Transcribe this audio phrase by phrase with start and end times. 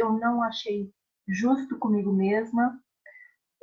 [0.00, 0.92] eu não achei
[1.28, 2.78] justo comigo mesma.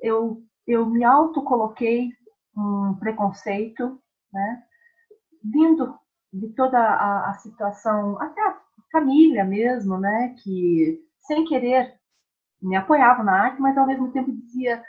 [0.02, 2.12] Eu, eu me autocoloquei
[2.56, 4.02] um preconceito,
[4.32, 4.64] né?
[5.44, 5.98] Vindo
[6.32, 8.62] de toda a, a situação, até a
[8.92, 10.36] família mesmo, né?
[10.44, 11.98] Que sem querer
[12.62, 14.84] me apoiava na arte, mas ao mesmo tempo dizia: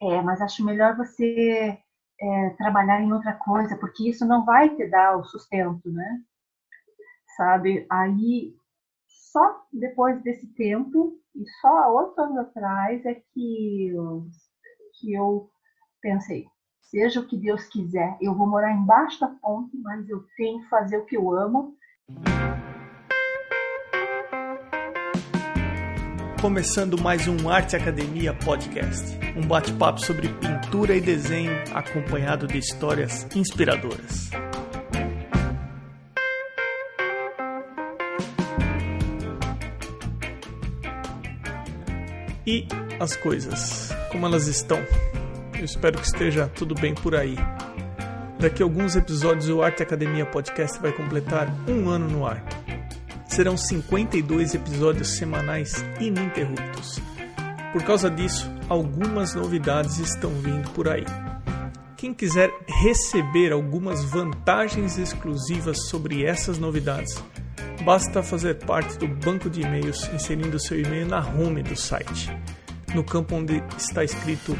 [0.00, 1.78] é, mas acho melhor você
[2.20, 6.20] é, trabalhar em outra coisa, porque isso não vai te dar o sustento, né?
[7.36, 7.86] Sabe?
[7.90, 8.54] Aí,
[9.32, 13.92] só depois desse tempo, e só há oito anos atrás, é que
[14.98, 15.48] que eu
[16.00, 16.46] pensei:
[16.80, 20.68] seja o que Deus quiser, eu vou morar embaixo da ponte, mas eu tenho que
[20.68, 21.76] fazer o que eu amo.
[26.40, 33.28] começando mais um Arte Academia Podcast, um bate-papo sobre pintura e desenho acompanhado de histórias
[33.36, 34.30] inspiradoras.
[42.50, 42.66] E
[42.98, 44.84] as coisas, como elas estão?
[45.56, 47.36] Eu espero que esteja tudo bem por aí.
[48.40, 52.44] Daqui a alguns episódios o Arte Academia Podcast vai completar um ano no ar
[53.28, 57.00] serão 52 episódios semanais ininterruptos.
[57.72, 61.06] Por causa disso, algumas novidades estão vindo por aí.
[61.96, 67.22] Quem quiser receber algumas vantagens exclusivas sobre essas novidades,
[67.84, 72.30] basta fazer parte do banco de e-mails inserindo seu e-mail na home do site.
[72.94, 74.56] No campo onde está escrito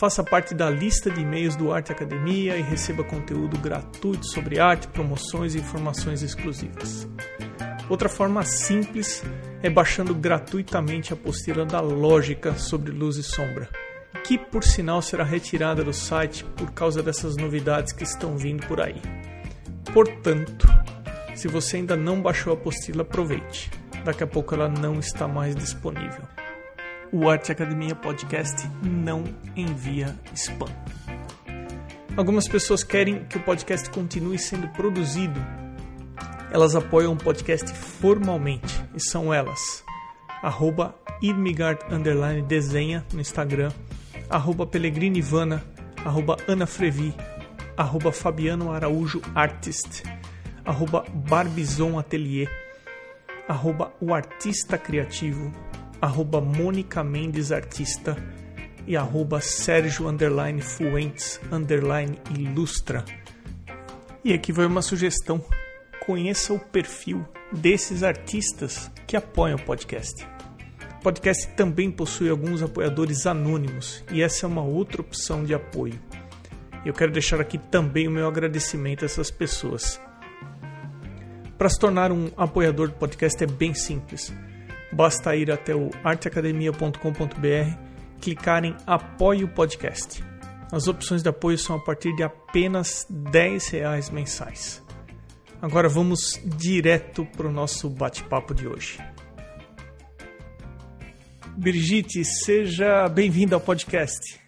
[0.00, 4.88] Faça parte da lista de e-mails do Arte Academia e receba conteúdo gratuito sobre arte,
[4.88, 7.06] promoções e informações exclusivas.
[7.86, 9.22] Outra forma simples
[9.62, 13.68] é baixando gratuitamente a apostila da Lógica sobre luz e sombra,
[14.24, 18.80] que por sinal será retirada do site por causa dessas novidades que estão vindo por
[18.80, 19.02] aí.
[19.92, 20.66] Portanto,
[21.34, 23.70] se você ainda não baixou a apostila, aproveite.
[24.04, 26.22] Daqui a pouco ela não está mais disponível.
[27.12, 29.24] O Arte Academia Podcast não
[29.56, 30.68] envia spam.
[32.16, 35.40] Algumas pessoas querem que o podcast continue sendo produzido
[36.52, 39.84] elas apoiam o podcast formalmente e são elas
[40.42, 41.80] arroba Irmigard
[42.46, 43.70] desenha no Instagram,
[44.28, 45.62] arroba Pellegrinivana,
[46.04, 47.14] arroba Ana Frevi,
[47.76, 50.02] arroba Fabiano Araújo Artist,
[50.70, 52.48] arroba Barbizon Atelier,
[53.48, 55.52] arroba O Artista Criativo,
[56.00, 58.16] arroba Mônica Mendes Artista
[58.86, 63.04] e arroba Sérgio underline Fuentes underline Ilustra.
[64.24, 65.44] E aqui vai uma sugestão
[66.06, 70.24] conheça o perfil desses artistas que apoiam o podcast.
[70.98, 76.00] O podcast também possui alguns apoiadores anônimos e essa é uma outra opção de apoio.
[76.84, 80.00] Eu quero deixar aqui também o meu agradecimento a essas pessoas.
[81.60, 84.32] Para se tornar um apoiador do podcast é bem simples.
[84.90, 87.76] Basta ir até o arteacademia.com.br,
[88.18, 90.24] clicar em Apoie o Podcast.
[90.72, 94.82] As opções de apoio são a partir de apenas R$ reais mensais.
[95.60, 98.98] Agora vamos direto para o nosso bate-papo de hoje.
[101.58, 104.39] Brigitte, seja bem-vinda ao podcast.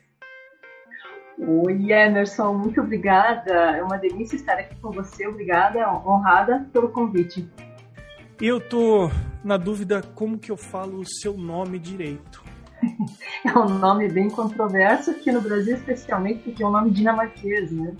[1.44, 3.52] Oi, Emerson, muito obrigada.
[3.52, 5.26] É uma delícia estar aqui com você.
[5.26, 7.50] Obrigada, honrada pelo convite.
[8.40, 9.10] Eu tô
[9.42, 12.42] na dúvida como que eu falo o seu nome direito.
[13.44, 17.92] É um nome bem controverso aqui no Brasil, especialmente porque é um nome dinamarquês, né?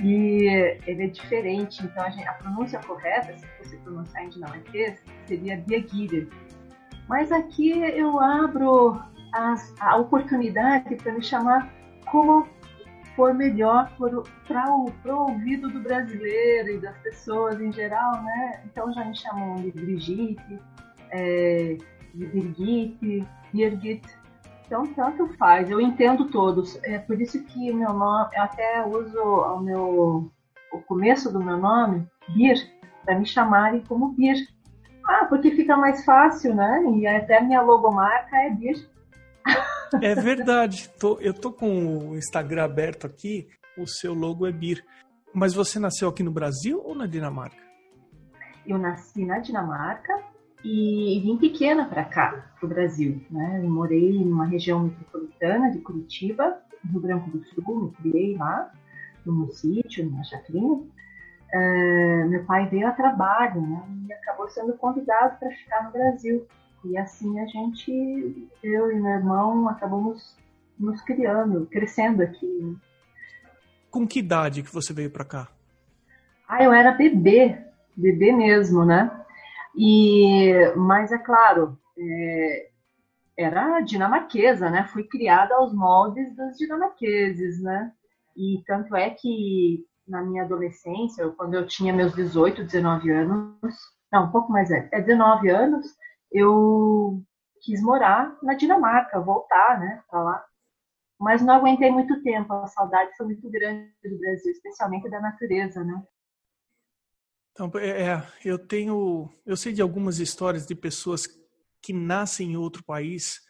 [0.00, 4.98] E ele é diferente, então a, gente, a pronúncia correta, se fosse pronunciar em dinamarquês,
[5.26, 6.30] seria Birgitte.
[7.06, 8.98] Mas aqui eu abro
[9.34, 11.70] as, a oportunidade para me chamar
[12.10, 12.46] como
[13.20, 13.92] for melhor
[14.48, 18.62] para o ouvido do brasileiro e das pessoas em geral, né?
[18.64, 20.58] Então já me chamam de Brigitte,
[21.10, 21.76] é,
[22.14, 24.02] de Birgitte, Birgit,
[24.64, 26.82] então, tanto faz, eu entendo todos.
[26.84, 30.32] É por isso que meu nome, eu até uso o meu
[30.72, 32.72] o começo do meu nome, Bir,
[33.04, 34.48] para me chamarem como Bir.
[35.04, 36.84] Ah, porque fica mais fácil, né?
[36.94, 38.88] E até minha logomarca é Bir.
[40.00, 40.88] É verdade.
[41.00, 44.84] Tô, eu tô com o Instagram aberto aqui, o seu logo é Bir.
[45.34, 47.60] Mas você nasceu aqui no Brasil ou na Dinamarca?
[48.64, 50.12] Eu nasci na Dinamarca,
[50.64, 53.20] e vim pequena para cá, para o Brasil.
[53.30, 53.60] Né?
[53.62, 58.70] Eu morei numa região metropolitana de Curitiba, Rio Branco do Sul, me criei lá,
[59.24, 60.82] num sítio, numa chacrinha.
[61.52, 63.82] Uh, meu pai veio a trabalho né?
[64.08, 66.46] e acabou sendo convidado para ficar no Brasil.
[66.84, 70.36] E assim a gente, eu e meu irmão, acabamos
[70.78, 72.76] nos criando, crescendo aqui.
[73.90, 75.48] Com que idade que você veio para cá?
[76.48, 77.58] Ah, eu era bebê,
[77.96, 79.10] bebê mesmo, né?
[79.76, 82.70] E, mas é claro, é,
[83.36, 84.88] era dinamarquesa, né?
[84.92, 87.92] Fui criada aos moldes dos dinamarqueses, né?
[88.36, 93.78] E tanto é que na minha adolescência, quando eu tinha meus 18, 19 anos,
[94.12, 95.86] não, um pouco mais é, é 19 anos,
[96.32, 97.22] eu
[97.62, 100.44] quis morar na Dinamarca, voltar, né, para lá.
[101.18, 105.84] Mas não aguentei muito tempo, a saudade foi muito grande do Brasil, especialmente da natureza,
[105.84, 106.02] né?
[107.52, 111.28] Então, é, é, eu tenho, eu sei de algumas histórias de pessoas
[111.82, 113.40] que nascem em outro país,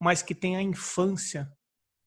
[0.00, 1.50] mas que têm a infância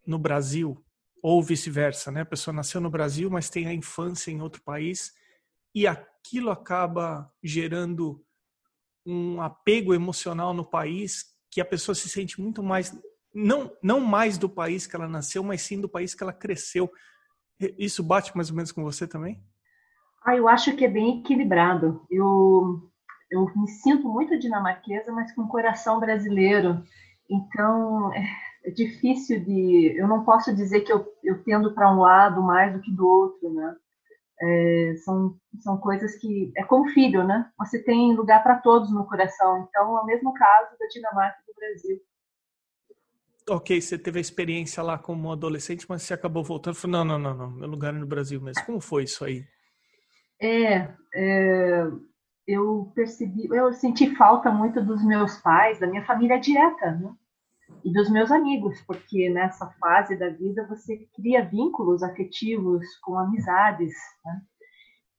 [0.05, 0.81] no Brasil,
[1.21, 2.21] ou vice-versa, né?
[2.21, 5.11] A pessoa nasceu no Brasil, mas tem a infância em outro país,
[5.75, 8.25] e aquilo acaba gerando
[9.09, 12.95] um apego emocional no país que a pessoa se sente muito mais
[13.33, 16.91] não não mais do país que ela nasceu, mas sim do país que ela cresceu.
[17.77, 19.43] Isso bate mais ou menos com você também?
[20.23, 22.05] Ah, eu acho que é bem equilibrado.
[22.09, 22.89] Eu
[23.31, 26.83] eu me sinto muito dinamarquesa, mas com coração brasileiro.
[27.29, 28.23] Então é,
[28.65, 29.95] é difícil de.
[29.97, 33.07] Eu não posso dizer que eu, eu tendo para um lado mais do que do
[33.07, 33.75] outro, né?
[34.41, 36.51] É, são, são coisas que.
[36.55, 37.51] É como filho, né?
[37.59, 39.67] Você tem lugar para todos no coração.
[39.67, 42.01] Então, é o mesmo caso da Dinamarca e do Brasil.
[43.49, 47.05] Ok, você teve a experiência lá como adolescente, mas você acabou voltando e falou: não,
[47.05, 48.63] não, não, não, meu lugar é no Brasil mesmo.
[48.65, 49.43] Como foi isso aí?
[50.41, 51.87] É, é,
[52.47, 57.11] eu percebi, eu senti falta muito dos meus pais, da minha família direta, né?
[57.83, 63.93] E dos meus amigos, porque nessa fase da vida você cria vínculos afetivos com amizades.
[64.25, 64.41] Né?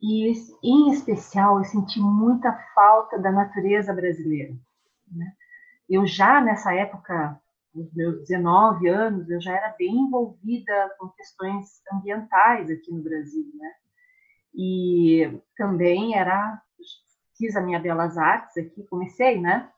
[0.02, 4.54] E, em especial, eu senti muita falta da natureza brasileira.
[5.10, 5.32] Né?
[5.88, 7.40] Eu já, nessa época,
[7.74, 13.50] nos meus 19 anos, eu já era bem envolvida com questões ambientais aqui no Brasil.
[13.54, 13.70] Né?
[14.54, 16.60] E também era,
[17.36, 19.70] fiz a minha Belas Artes aqui, comecei, né?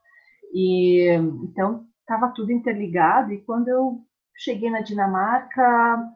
[0.53, 1.09] E
[1.45, 3.33] então estava tudo interligado.
[3.33, 4.05] E quando eu
[4.37, 6.13] cheguei na Dinamarca,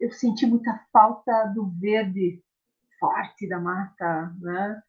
[0.00, 2.42] eu senti muita falta do verde
[2.98, 4.82] forte da mata, né?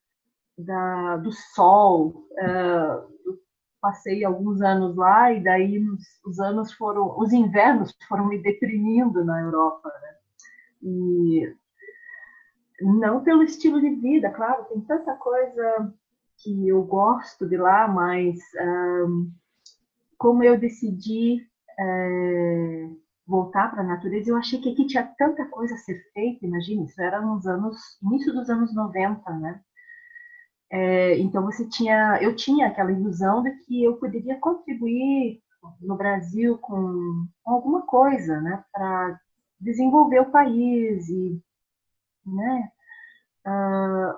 [0.57, 2.27] da, do sol.
[2.31, 3.38] Uh,
[3.79, 9.23] passei alguns anos lá e daí os, os, anos foram, os invernos foram me deprimindo
[9.23, 9.89] na Europa.
[10.01, 10.15] Né?
[10.83, 11.55] E
[12.81, 15.94] não pelo estilo de vida, claro, tem tanta coisa
[16.38, 18.38] que eu gosto de lá, mas
[20.17, 21.47] como eu decidi
[21.79, 22.89] é,
[23.25, 26.83] voltar para a natureza, eu achei que aqui tinha tanta coisa a ser feita, imagina,
[26.83, 29.61] isso era nos anos, início dos anos 90, né?
[30.69, 35.41] É, então você tinha, eu tinha aquela ilusão de que eu poderia contribuir
[35.81, 39.19] no Brasil com, com alguma coisa, né, para
[39.59, 41.41] desenvolver o país e,
[42.25, 42.71] né,
[43.45, 44.17] uh,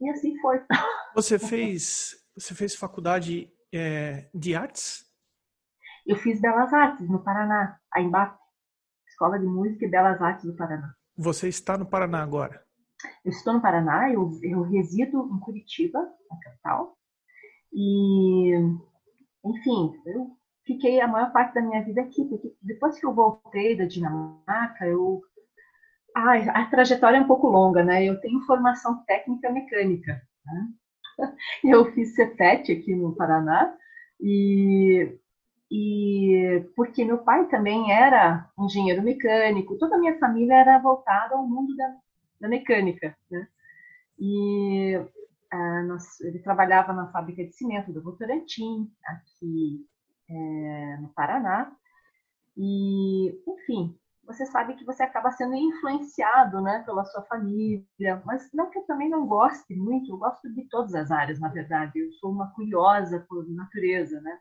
[0.00, 0.60] e assim foi.
[1.14, 5.05] Você fez, você fez faculdade é, de artes?
[6.06, 8.38] Eu fiz Belas Artes no Paraná, a Embap,
[9.08, 10.94] Escola de Música e Belas Artes do Paraná.
[11.16, 12.64] Você está no Paraná agora?
[13.24, 16.96] Eu estou no Paraná, eu, eu resido em Curitiba, na capital.
[17.72, 18.56] E,
[19.44, 23.76] enfim, eu fiquei a maior parte da minha vida aqui, porque depois que eu voltei
[23.76, 25.22] da Dinamarca, eu
[26.14, 28.04] ah, a trajetória é um pouco longa, né?
[28.04, 30.22] Eu tenho formação técnica mecânica.
[30.46, 30.68] Né?
[31.62, 33.76] Eu fiz CETET aqui no Paraná
[34.18, 35.18] e
[35.70, 41.46] e porque meu pai também era engenheiro mecânico, toda a minha família era voltada ao
[41.46, 41.96] mundo da,
[42.42, 43.48] da mecânica, né?
[44.18, 44.98] E
[45.50, 49.86] ah, nós, ele trabalhava na fábrica de cimento do Votorantim, aqui
[50.28, 51.72] é, no Paraná,
[52.56, 58.70] e, enfim, você sabe que você acaba sendo influenciado, né, pela sua família, mas não
[58.70, 62.10] que eu também não goste muito, eu gosto de todas as áreas, na verdade, eu
[62.14, 64.38] sou uma curiosa por natureza, né,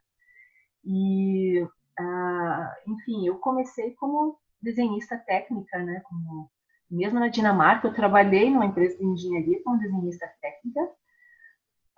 [0.85, 6.01] e, uh, enfim, eu comecei como desenhista técnica, né?
[6.01, 6.49] Como,
[6.89, 10.81] mesmo na Dinamarca, eu trabalhei numa empresa de engenharia como desenhista técnica,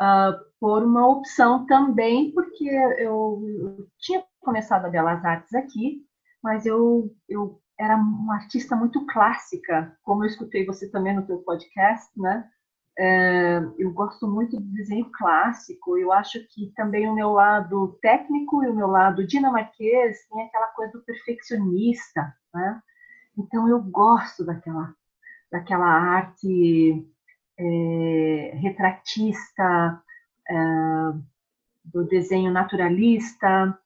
[0.01, 6.06] uh, por uma opção também, porque eu, eu, tinha começado a Belas Artes aqui,
[6.41, 11.39] mas eu, eu era uma artista muito clássica, como eu escutei você também no teu
[11.39, 12.50] podcast, né?
[13.00, 15.98] É, eu gosto muito do desenho clássico.
[15.98, 20.68] Eu acho que também o meu lado técnico e o meu lado dinamarquês tem aquela
[20.70, 22.82] coisa do perfeccionista, né?
[23.38, 24.96] Então eu gosto daquela
[25.51, 27.08] daquela arte
[27.58, 30.01] é, retratista,
[30.50, 30.56] é,
[31.86, 33.77] do desenho naturalista.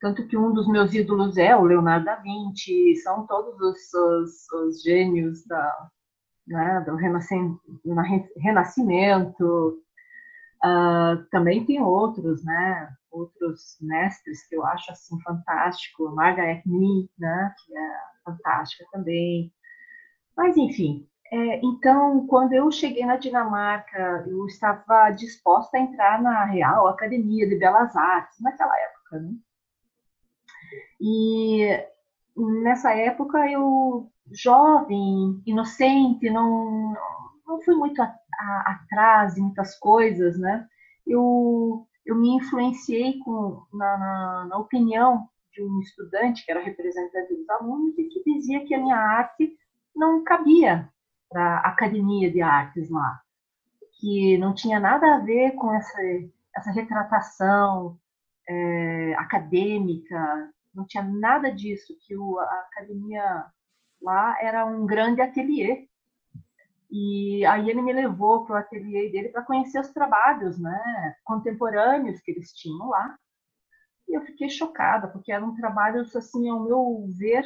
[0.00, 4.52] Tanto que um dos meus ídolos é o Leonardo da Vinci, são todos os, os,
[4.52, 5.90] os gênios da,
[6.46, 6.94] né, do
[8.36, 9.82] renascimento.
[10.64, 12.88] Uh, também tem outros, né?
[13.16, 17.90] outros mestres que eu acho assim fantástico, Margaret Mead, né, que é
[18.24, 19.52] fantástica também.
[20.36, 26.44] Mas enfim, é, então quando eu cheguei na Dinamarca, eu estava disposta a entrar na
[26.44, 29.34] Real Academia de Belas Artes naquela época, né?
[31.00, 31.84] E
[32.36, 36.94] nessa época eu jovem, inocente, não
[37.46, 40.66] não fui muito a, a, atrás de muitas coisas, né?
[41.06, 47.34] Eu eu me influenciei com, na, na, na, opinião de um estudante que era representante
[47.34, 49.56] dos alunos e que dizia que a minha arte
[49.94, 50.88] não cabia
[51.28, 53.20] para a academia de artes lá,
[53.98, 56.00] que não tinha nada a ver com essa,
[56.54, 57.98] essa retratação
[58.48, 63.46] é, acadêmica, não tinha nada disso, que o, a academia
[64.00, 65.88] lá era um grande ateliê
[66.90, 72.20] e aí ele me levou para o ateliê dele para conhecer os trabalhos né, contemporâneos
[72.20, 73.18] que eles tinham lá.
[74.08, 77.44] E eu fiquei chocada, porque eram trabalhos, assim, ao meu ver,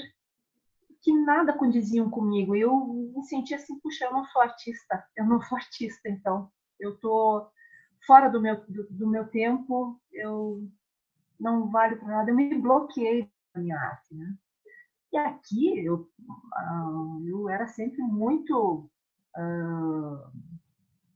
[1.01, 2.55] que nada condiziam comigo.
[2.55, 6.51] Eu me sentia assim, puxa, eu não sou artista, eu não sou artista, então.
[6.79, 7.51] Eu tô
[8.07, 10.69] fora do meu, do, do meu tempo, eu
[11.39, 12.31] não valho para nada.
[12.31, 14.35] Eu me bloqueei da minha arte, né?
[15.13, 16.09] E aqui eu,
[16.55, 18.89] ah, eu era sempre muito
[19.37, 20.31] uh,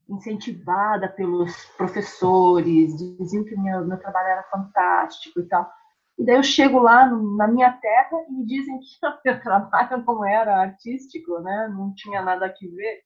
[0.09, 5.71] incentivada pelos professores, diziam que meu, meu trabalho era fantástico e tal.
[6.19, 9.41] E daí eu chego lá no, na minha terra e me dizem que o meu
[9.41, 11.69] trabalho não era artístico, né?
[11.73, 13.05] Não tinha nada a ver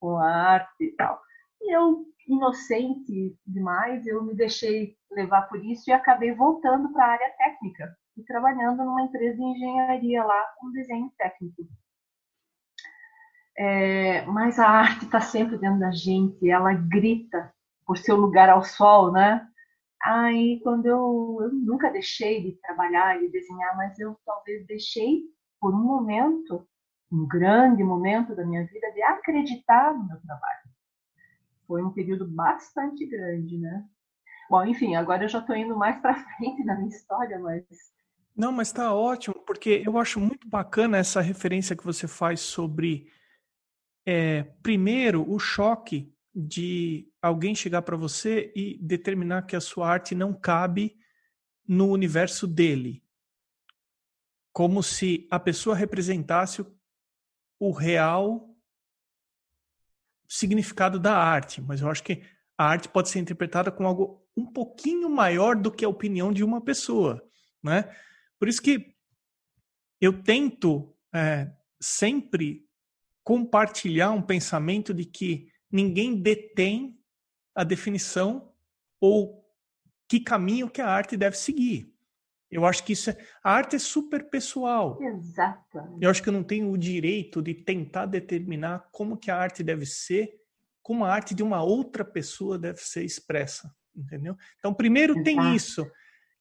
[0.00, 1.20] com a arte e tal.
[1.60, 7.12] E eu, inocente demais, eu me deixei levar por isso e acabei voltando para a
[7.12, 11.62] área técnica e trabalhando numa empresa de engenharia lá com desenho técnico.
[13.56, 17.52] É, mas a arte está sempre dentro da gente, ela grita
[17.86, 19.48] por seu lugar ao sol, né?
[20.02, 25.22] Aí, quando eu, eu nunca deixei de trabalhar e desenhar, mas eu talvez deixei
[25.60, 26.66] por um momento,
[27.10, 30.68] um grande momento da minha vida, de acreditar no meu trabalho.
[31.66, 33.84] Foi um período bastante grande, né?
[34.48, 37.64] Bom, enfim, agora eu já estou indo mais para frente na minha história, mas
[38.38, 43.10] não, mas está ótimo, porque eu acho muito bacana essa referência que você faz sobre
[44.06, 50.14] é, primeiro, o choque de alguém chegar para você e determinar que a sua arte
[50.14, 50.96] não cabe
[51.66, 53.02] no universo dele.
[54.52, 56.64] Como se a pessoa representasse
[57.58, 58.56] o real
[60.28, 61.60] significado da arte.
[61.60, 62.22] Mas eu acho que
[62.56, 66.44] a arte pode ser interpretada como algo um pouquinho maior do que a opinião de
[66.44, 67.20] uma pessoa.
[67.60, 67.92] Né?
[68.38, 68.94] Por isso que
[70.00, 72.66] eu tento é, sempre
[73.24, 76.98] compartilhar um pensamento de que ninguém detém
[77.54, 78.52] a definição
[79.00, 79.44] ou
[80.08, 81.92] que caminho que a arte deve seguir.
[82.50, 84.98] Eu acho que isso é, a arte é super pessoal.
[85.02, 85.78] Exato.
[86.00, 89.62] Eu acho que eu não tenho o direito de tentar determinar como que a arte
[89.62, 90.30] deve ser,
[90.82, 94.34] como a arte de uma outra pessoa deve ser expressa, entendeu?
[94.58, 95.24] Então, primeiro Exato.
[95.24, 95.86] tem isso,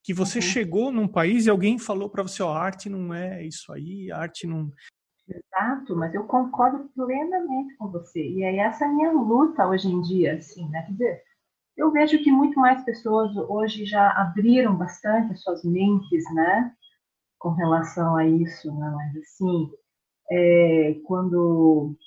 [0.08, 0.42] que você uhum.
[0.42, 4.10] chegou num país e alguém falou para você, ó, a arte não é isso aí,
[4.10, 4.72] arte não
[5.28, 8.26] Exato, mas eu concordo plenamente com você.
[8.26, 10.84] E é essa a minha luta hoje em dia, assim, né?
[10.84, 11.24] Quer dizer,
[11.76, 16.74] eu vejo que muito mais pessoas hoje já abriram bastante as suas mentes, né?
[17.38, 18.90] Com relação a isso, né?
[18.96, 19.70] Mas, assim,
[20.32, 21.98] é, quando...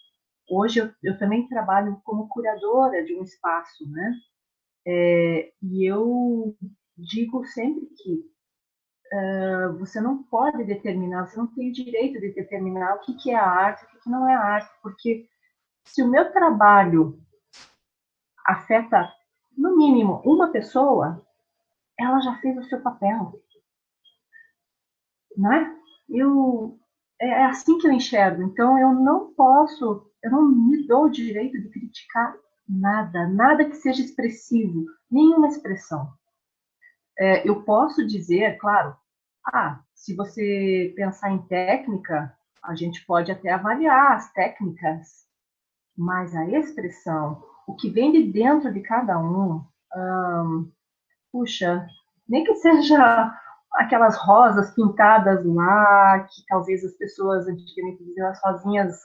[0.51, 4.15] Hoje eu, eu, também trabalho como curadora de um espaço, né?
[4.87, 6.57] É, e eu
[7.01, 8.25] digo sempre que
[9.13, 13.31] uh, você não pode determinar, você não tem o direito de determinar o que, que
[13.31, 15.29] é arte, o que, que não é arte, porque
[15.85, 17.21] se o meu trabalho
[18.47, 19.13] afeta,
[19.57, 21.25] no mínimo, uma pessoa,
[21.99, 23.41] ela já fez o seu papel.
[25.37, 25.77] Né?
[26.09, 26.79] Eu,
[27.21, 28.43] é, é assim que eu enxergo.
[28.43, 32.35] Então, eu não posso, eu não me dou o direito de criticar
[32.69, 36.09] nada, nada que seja expressivo, nenhuma expressão.
[37.21, 38.97] É, eu posso dizer, claro,
[39.53, 42.35] ah, se você pensar em técnica,
[42.65, 45.27] a gente pode até avaliar as técnicas,
[45.95, 49.63] mas a expressão, o que vem de dentro de cada um,
[49.95, 50.73] hum,
[51.31, 51.87] puxa,
[52.27, 53.39] nem que seja
[53.75, 58.97] aquelas rosas pintadas lá, que talvez as pessoas antigamente diziam as rosinhas,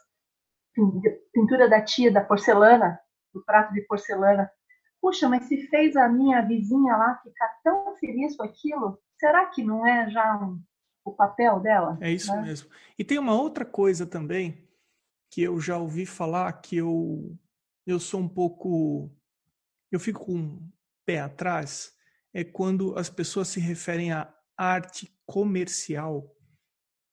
[1.33, 2.97] pintura da tia da porcelana,
[3.33, 4.49] do prato de porcelana.
[5.05, 9.63] Puxa, mas se fez a minha vizinha lá ficar tão feliz com aquilo, será que
[9.63, 10.59] não é já um,
[11.05, 11.95] o papel dela?
[12.01, 12.41] É isso né?
[12.41, 12.71] mesmo.
[12.97, 14.67] E tem uma outra coisa também
[15.29, 17.37] que eu já ouvi falar que eu
[17.85, 19.11] eu sou um pouco
[19.91, 20.71] eu fico com um
[21.05, 21.95] pé atrás
[22.33, 26.35] é quando as pessoas se referem à arte comercial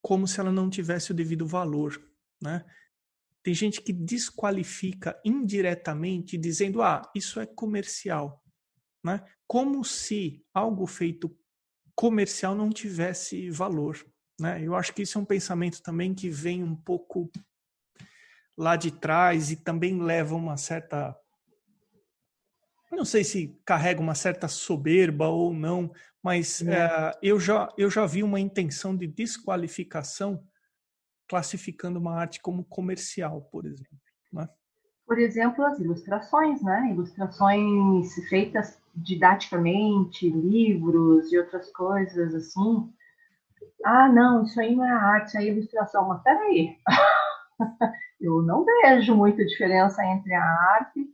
[0.01, 2.03] como se ela não tivesse o devido valor,
[2.43, 2.65] né?
[3.43, 8.43] Tem gente que desqualifica indiretamente dizendo: "Ah, isso é comercial",
[9.05, 9.25] né?
[9.47, 11.35] Como se algo feito
[11.95, 14.05] comercial não tivesse valor,
[14.41, 14.63] né?
[14.63, 17.31] Eu acho que isso é um pensamento também que vem um pouco
[18.57, 21.17] lá de trás e também leva uma certa
[22.97, 25.91] não sei se carrega uma certa soberba ou não,
[26.23, 30.47] mas é, eu, já, eu já vi uma intenção de desqualificação
[31.29, 33.99] classificando uma arte como comercial, por exemplo.
[34.33, 34.49] Né?
[35.07, 36.91] Por exemplo, as ilustrações, né?
[36.91, 42.93] Ilustrações feitas didaticamente, livros e outras coisas assim.
[43.85, 46.09] Ah, não, isso aí não é arte, isso aí é ilustração.
[46.09, 46.79] Mas peraí,
[48.21, 51.13] eu não vejo muita diferença entre a arte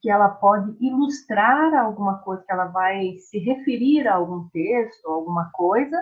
[0.00, 5.50] que ela pode ilustrar alguma coisa, que ela vai se referir a algum texto, alguma
[5.52, 6.00] coisa,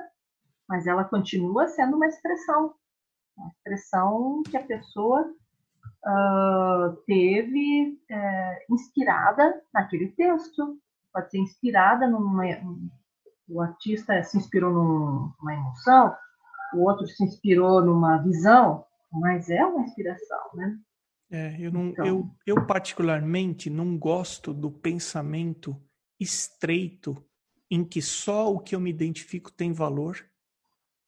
[0.68, 2.74] mas ela continua sendo uma expressão,
[3.36, 5.22] uma expressão que a pessoa
[6.06, 10.78] uh, teve uh, inspirada naquele texto,
[11.12, 12.44] pode ser inspirada numa,
[13.48, 16.14] o artista se inspirou numa emoção,
[16.74, 20.78] o outro se inspirou numa visão, mas é uma inspiração, né?
[21.30, 22.06] É, eu, não, então...
[22.06, 25.76] eu, eu particularmente não gosto do pensamento
[26.20, 27.16] estreito
[27.68, 30.24] em que só o que eu me identifico tem valor.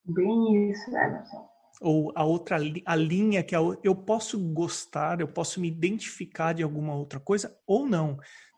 [0.03, 1.47] Bem isso, Emerson.
[1.79, 6.61] Ou a outra a linha que a, eu posso gostar, eu posso me identificar de
[6.61, 8.17] alguma outra coisa ou não.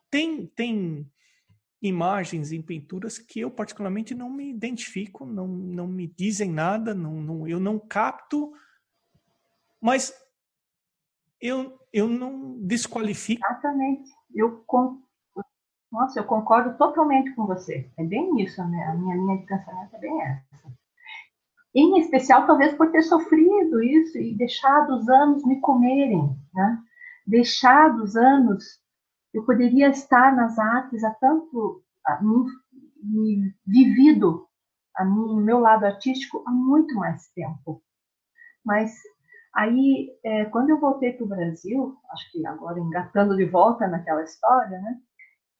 [0.09, 1.09] Tem tem
[1.81, 7.13] imagens em pinturas que eu particularmente não me identifico, não, não me dizem nada, não,
[7.15, 8.53] não eu não capto,
[9.79, 10.13] mas
[11.41, 13.43] eu, eu não desqualifico.
[13.43, 14.11] Exatamente.
[14.33, 15.01] Eu, com...
[15.91, 17.89] Nossa, eu concordo totalmente com você.
[17.97, 18.83] É bem isso, né?
[18.85, 20.71] a minha linha de pensamento é bem essa.
[21.73, 26.79] Em especial, talvez por ter sofrido isso e deixado os anos me comerem, né?
[27.25, 28.63] Deixado os anos,
[29.34, 32.45] eu poderia estar nas artes há tanto, a mim,
[33.01, 34.47] me, vivido
[34.95, 37.81] a mim, o meu lado artístico há muito mais tempo.
[38.65, 38.93] Mas
[39.53, 44.23] Aí, é, quando eu voltei para o Brasil, acho que agora engatando de volta naquela
[44.23, 44.97] história, né?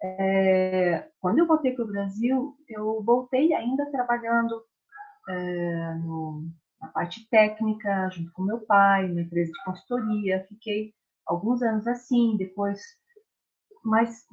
[0.04, 4.64] É, quando eu voltei para o Brasil, eu voltei ainda trabalhando
[5.30, 6.48] é, no,
[6.82, 10.46] na parte técnica, junto com meu pai, na empresa de consultoria.
[10.50, 10.94] Fiquei
[11.26, 12.80] alguns anos assim, depois,
[13.84, 14.26] mas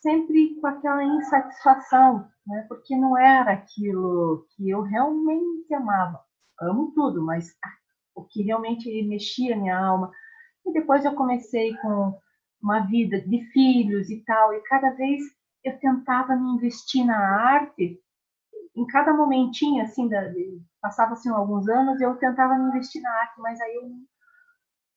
[0.00, 2.66] sempre com aquela insatisfação, né?
[2.68, 6.20] porque não era aquilo que eu realmente amava.
[6.60, 7.54] Amo tudo, mas
[8.14, 10.12] o que realmente mexia minha alma.
[10.66, 12.18] E depois eu comecei com
[12.62, 15.20] uma vida de filhos e tal, e cada vez
[15.64, 17.98] eu tentava me investir na arte.
[18.76, 20.08] Em cada momentinho, assim,
[20.80, 23.90] passava-se alguns anos, eu tentava me investir na arte, mas aí eu,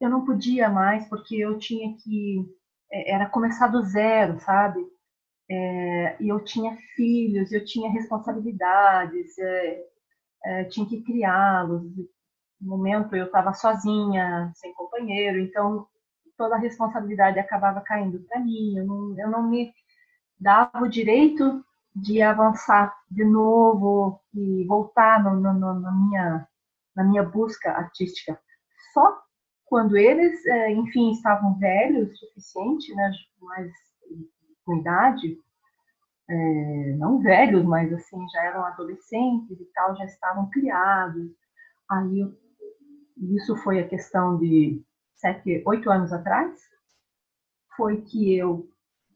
[0.01, 2.45] eu não podia mais, porque eu tinha que.
[2.91, 4.79] É, era começar do zero, sabe?
[5.49, 9.83] É, e eu tinha filhos, eu tinha responsabilidades, é,
[10.45, 11.83] é, tinha que criá-los,
[12.61, 15.87] momento eu estava sozinha, sem companheiro, então
[16.37, 18.77] toda a responsabilidade acabava caindo para mim.
[18.77, 19.73] Eu não, eu não me
[20.39, 21.63] dava o direito
[22.01, 26.47] de avançar de novo e voltar no, no, no, na, minha,
[26.95, 28.39] na minha busca artística.
[28.93, 29.19] Só
[29.65, 33.71] quando eles, é, enfim, estavam velhos o suficiente, né, mais
[34.65, 35.37] com idade,
[36.29, 41.31] é, não velhos, mas assim, já eram adolescentes e tal, já estavam criados.
[41.89, 42.33] Aí eu
[43.19, 44.83] isso foi a questão de
[45.15, 46.59] sete, oito anos atrás,
[47.75, 48.69] foi que eu,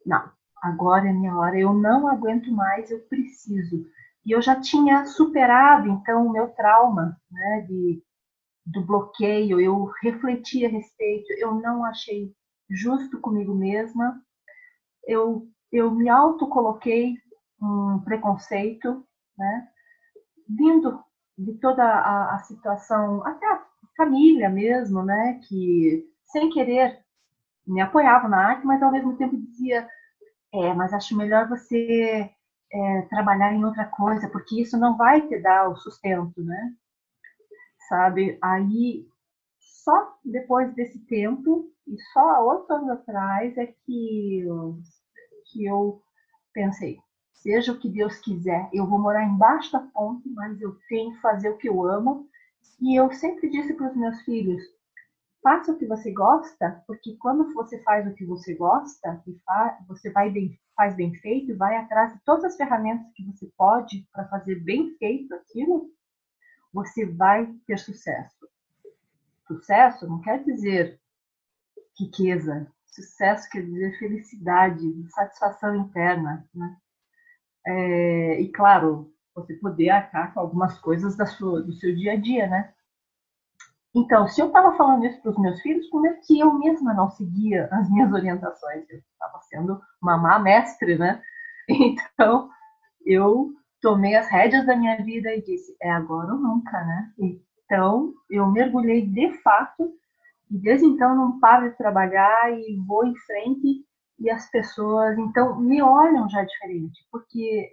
[0.06, 3.86] não, agora é minha hora, eu não aguento mais, eu preciso.
[4.26, 8.04] E eu já tinha superado, então, o meu trauma, né, de,
[8.65, 12.34] do bloqueio, eu refleti a respeito, eu não achei
[12.69, 14.21] justo comigo mesma,
[15.08, 17.15] eu, eu me autocoloquei
[17.62, 19.04] um preconceito,
[19.38, 19.67] né,
[20.47, 21.04] vindo
[21.38, 23.65] de toda a, a situação, até a
[23.97, 27.04] família mesmo, né, que sem querer
[27.65, 29.88] me apoiava na arte, mas ao mesmo tempo dizia,
[30.53, 32.29] é, mas acho melhor você
[32.71, 36.73] é, trabalhar em outra coisa, porque isso não vai te dar o sustento, né?
[37.89, 38.37] Sabe?
[38.41, 39.07] Aí,
[39.59, 44.77] só depois desse tempo, e só há oito anos atrás, é que eu,
[45.51, 46.01] que eu
[46.53, 46.99] pensei,
[47.33, 51.21] seja o que Deus quiser, eu vou morar embaixo da ponte, mas eu tenho que
[51.21, 52.29] fazer o que eu amo
[52.79, 54.61] e eu sempre disse para os meus filhos:
[55.41, 59.21] faça o que você gosta, porque quando você faz o que você gosta,
[59.88, 60.32] você vai
[60.75, 64.95] faz bem feito, vai atrás de todas as ferramentas que você pode para fazer bem
[64.97, 65.91] feito aquilo,
[66.73, 68.47] você vai ter sucesso.
[69.47, 70.99] Sucesso não quer dizer
[71.99, 72.67] riqueza.
[72.88, 76.77] Sucesso quer dizer felicidade, satisfação interna, né?
[77.65, 82.15] É, e claro, você poder arcar com algumas coisas da sua, do seu dia a
[82.15, 82.73] dia, né?
[83.93, 86.93] Então, se eu estava falando isso para os meus filhos, como é que eu mesma
[86.93, 88.89] não seguia as minhas orientações?
[88.89, 91.21] Eu estava sendo uma má mestre, né?
[91.69, 92.49] Então,
[93.06, 97.13] eu tomei as rédeas da minha vida e disse: é agora ou nunca, né?
[97.19, 99.93] Então, eu mergulhei de fato
[100.49, 103.86] e desde então não paro de trabalhar e vou em frente
[104.19, 107.69] e as pessoas então me olham já diferente, porque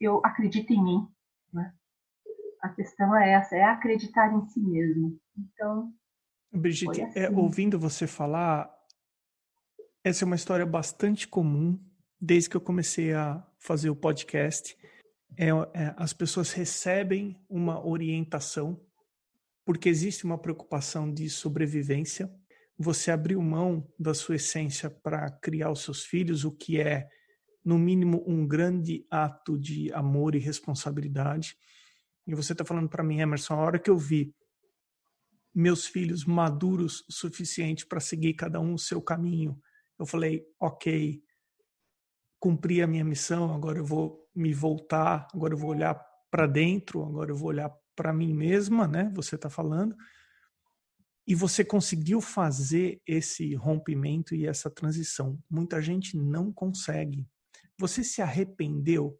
[0.00, 1.08] eu acredito em mim,
[1.52, 1.72] né?
[2.62, 5.18] A questão é essa, é acreditar em si mesmo.
[5.36, 5.92] Então,
[6.52, 7.18] Brigitte, é, assim.
[7.20, 8.72] é, ouvindo você falar,
[10.02, 11.78] essa é uma história bastante comum
[12.20, 14.76] desde que eu comecei a fazer o podcast.
[15.36, 18.80] É, é, as pessoas recebem uma orientação
[19.64, 22.30] porque existe uma preocupação de sobrevivência.
[22.78, 27.08] Você abriu mão da sua essência para criar os seus filhos, o que é,
[27.64, 31.56] no mínimo, um grande ato de amor e responsabilidade.
[32.26, 34.34] E você está falando para mim, Emerson, a hora que eu vi
[35.54, 39.58] meus filhos maduros o suficiente para seguir cada um o seu caminho,
[39.98, 41.22] eu falei, ok,
[42.40, 45.94] cumpri a minha missão, agora eu vou me voltar, agora eu vou olhar
[46.30, 49.10] para dentro, agora eu vou olhar para mim mesma, né?
[49.14, 49.96] Você está falando.
[51.26, 55.38] E você conseguiu fazer esse rompimento e essa transição.
[55.48, 57.26] Muita gente não consegue.
[57.78, 59.18] Você se arrependeu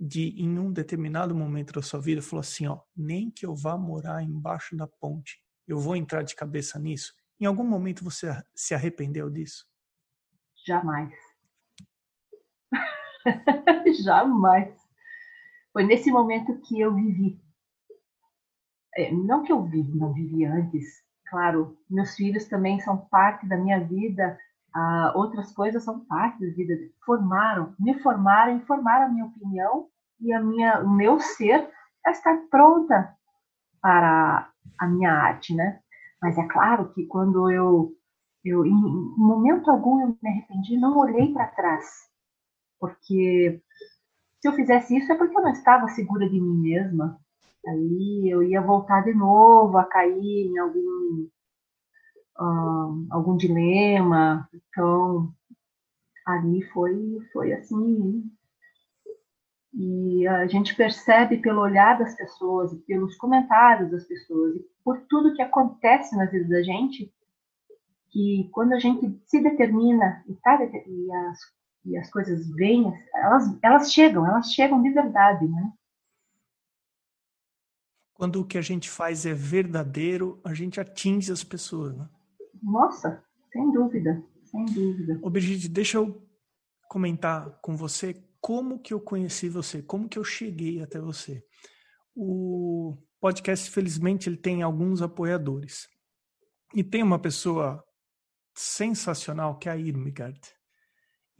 [0.00, 3.76] de, em um determinado momento da sua vida, falou assim: ó, nem que eu vá
[3.76, 7.14] morar embaixo da ponte, eu vou entrar de cabeça nisso?
[7.40, 9.66] Em algum momento você se arrependeu disso?
[10.66, 11.12] Jamais.
[14.02, 14.74] Jamais.
[15.72, 17.44] Foi nesse momento que eu vivi
[18.96, 23.56] é, não que eu vivi, não vivi antes, claro, meus filhos também são parte da
[23.56, 24.38] minha vida,
[24.72, 26.74] ah, outras coisas são parte da vida,
[27.04, 29.88] formaram, me formaram formaram a minha opinião
[30.20, 31.68] e a minha, o meu ser
[32.06, 33.14] a estar pronta
[33.84, 35.78] para a minha arte, né?
[36.22, 37.92] Mas é claro que quando eu,
[38.42, 38.72] eu em
[39.18, 41.84] momento algum eu me arrependi, não olhei para trás,
[42.80, 43.60] porque
[44.40, 47.20] se eu fizesse isso é porque eu não estava segura de mim mesma,
[47.66, 51.28] Aí eu ia voltar de novo a cair em algum,
[52.40, 54.48] um, algum dilema.
[54.54, 55.32] Então,
[56.26, 58.30] ali foi, foi assim.
[59.76, 65.34] E a gente percebe pelo olhar das pessoas, pelos comentários das pessoas, e por tudo
[65.34, 67.12] que acontece na vida da gente,
[68.10, 71.38] que quando a gente se determina e, tá, e, as,
[71.84, 75.72] e as coisas vêm, elas, elas chegam, elas chegam de verdade, né?
[78.14, 82.08] Quando o que a gente faz é verdadeiro, a gente atinge as pessoas, né?
[82.62, 85.18] Nossa, sem dúvida, sem dúvida.
[85.20, 86.24] Ô Brigitte, deixa eu
[86.88, 91.42] comentar com você como que eu conheci você, como que eu cheguei até você.
[92.14, 95.88] O podcast, felizmente, ele tem alguns apoiadores.
[96.74, 97.82] E tem uma pessoa
[98.54, 100.38] sensacional que é a Irmigard.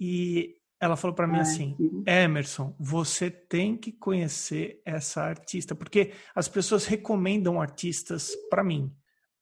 [0.00, 6.48] E ela falou para mim assim: Emerson, você tem que conhecer essa artista, porque as
[6.48, 8.90] pessoas recomendam artistas para mim.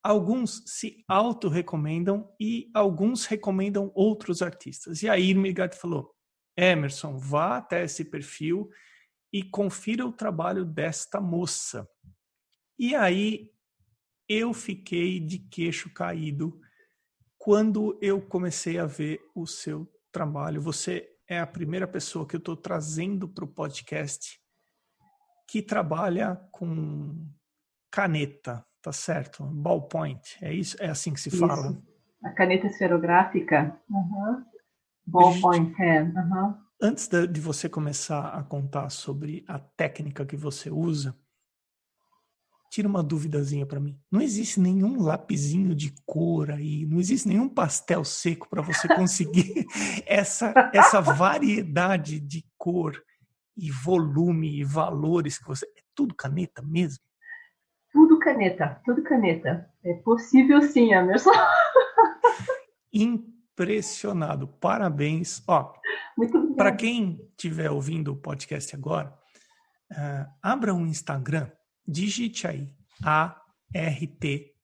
[0.02, 5.04] Alguns se auto-recomendam e alguns recomendam outros artistas.
[5.04, 6.11] E aí Irmigard falou:
[6.56, 8.70] Emerson, vá até esse perfil
[9.32, 11.88] e confira o trabalho desta moça.
[12.78, 13.50] E aí
[14.28, 16.60] eu fiquei de queixo caído
[17.38, 20.60] quando eu comecei a ver o seu trabalho.
[20.60, 24.40] Você é a primeira pessoa que eu estou trazendo para o podcast
[25.48, 27.26] que trabalha com
[27.90, 29.44] caneta, tá certo?
[29.44, 30.76] Ballpoint, é isso?
[30.80, 31.70] É assim que se fala?
[31.70, 31.82] Isso.
[32.24, 33.78] A caneta esferográfica.
[33.90, 34.44] Uhum.
[35.12, 35.74] Ballpoint.
[35.78, 36.54] Uhum.
[36.80, 41.14] Antes de, você começar a contar sobre a técnica que você usa,
[42.70, 44.00] tira uma duvidazinha para mim.
[44.10, 49.66] Não existe nenhum lapisinho de cor aí, não existe nenhum pastel seco para você conseguir
[50.06, 53.00] essa essa variedade de cor
[53.56, 57.04] e volume e valores que você é tudo caneta mesmo.
[57.92, 59.68] Tudo caneta, tudo caneta.
[59.84, 61.30] É possível sim, Emerson.
[63.52, 64.48] Impressionado.
[64.48, 65.42] Parabéns.
[65.46, 65.72] Ó,
[66.56, 69.12] para quem estiver ouvindo o podcast agora,
[69.90, 71.50] uh, abra um Instagram
[71.86, 74.54] digite aí A-R-T,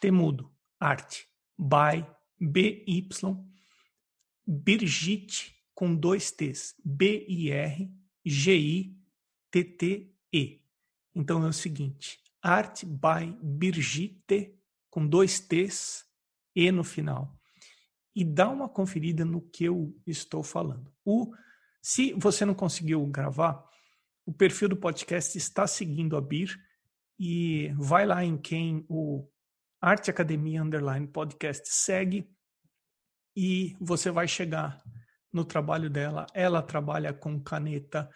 [0.00, 1.26] temudo, arte,
[1.58, 2.04] by
[2.40, 3.08] B-Y,
[4.46, 6.74] Birgit, com dois T's.
[6.84, 7.88] B-I-R-G-I-T-T-E.
[11.14, 14.58] Então é o seguinte: Art by Birgitte,
[14.90, 16.06] com dois T's,
[16.54, 17.37] E no final.
[18.18, 20.92] E dá uma conferida no que eu estou falando.
[21.04, 21.32] O,
[21.80, 23.64] se você não conseguiu gravar,
[24.26, 26.58] o perfil do podcast está seguindo a Bir
[27.16, 29.24] e vai lá em quem o
[29.80, 32.28] Arte Academia Underline Podcast segue
[33.36, 34.82] e você vai chegar
[35.32, 36.26] no trabalho dela.
[36.34, 38.10] Ela trabalha com caneta.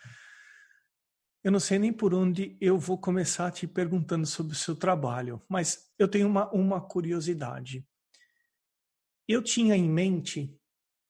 [1.44, 5.40] Eu não sei nem por onde eu vou começar te perguntando sobre o seu trabalho,
[5.48, 7.86] mas eu tenho uma, uma curiosidade.
[9.28, 10.58] Eu tinha em mente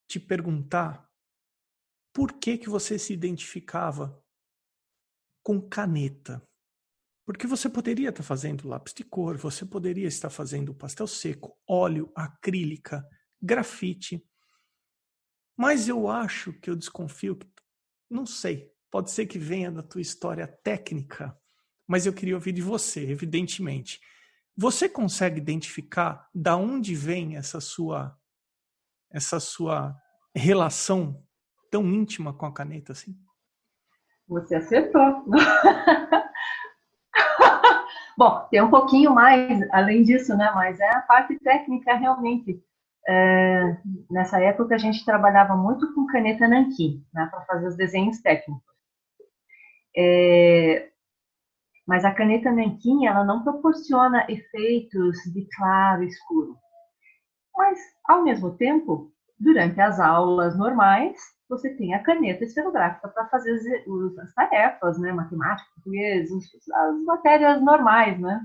[0.09, 1.09] te perguntar
[2.13, 4.23] por que que você se identificava
[5.43, 6.47] com caneta.
[7.25, 12.13] Porque você poderia estar fazendo lápis de cor, você poderia estar fazendo pastel seco, óleo,
[12.15, 13.07] acrílica,
[13.41, 14.25] grafite.
[15.57, 17.47] Mas eu acho que eu desconfio que,
[18.11, 21.37] não sei, pode ser que venha da tua história técnica,
[21.87, 24.01] mas eu queria ouvir de você, evidentemente.
[24.57, 28.17] Você consegue identificar da onde vem essa sua
[29.11, 29.95] essa sua
[30.35, 31.23] relação
[31.71, 33.15] tão íntima com a caneta assim?
[34.29, 35.25] Você acertou.
[38.17, 40.51] Bom, tem um pouquinho mais além disso, né?
[40.55, 42.63] Mas é a parte técnica realmente.
[43.09, 43.77] É,
[44.11, 48.63] nessa época a gente trabalhava muito com caneta nanquim, né, para fazer os desenhos técnicos.
[49.97, 50.92] É,
[51.87, 56.57] mas a caneta nanquim ela não proporciona efeitos de claro e escuro.
[57.57, 61.17] Mas ao mesmo tempo, durante as aulas normais,
[61.49, 67.61] você tem a caneta esferográfica para fazer as, as, tarefas, né, matemática, português, as matérias
[67.63, 68.41] normais, né?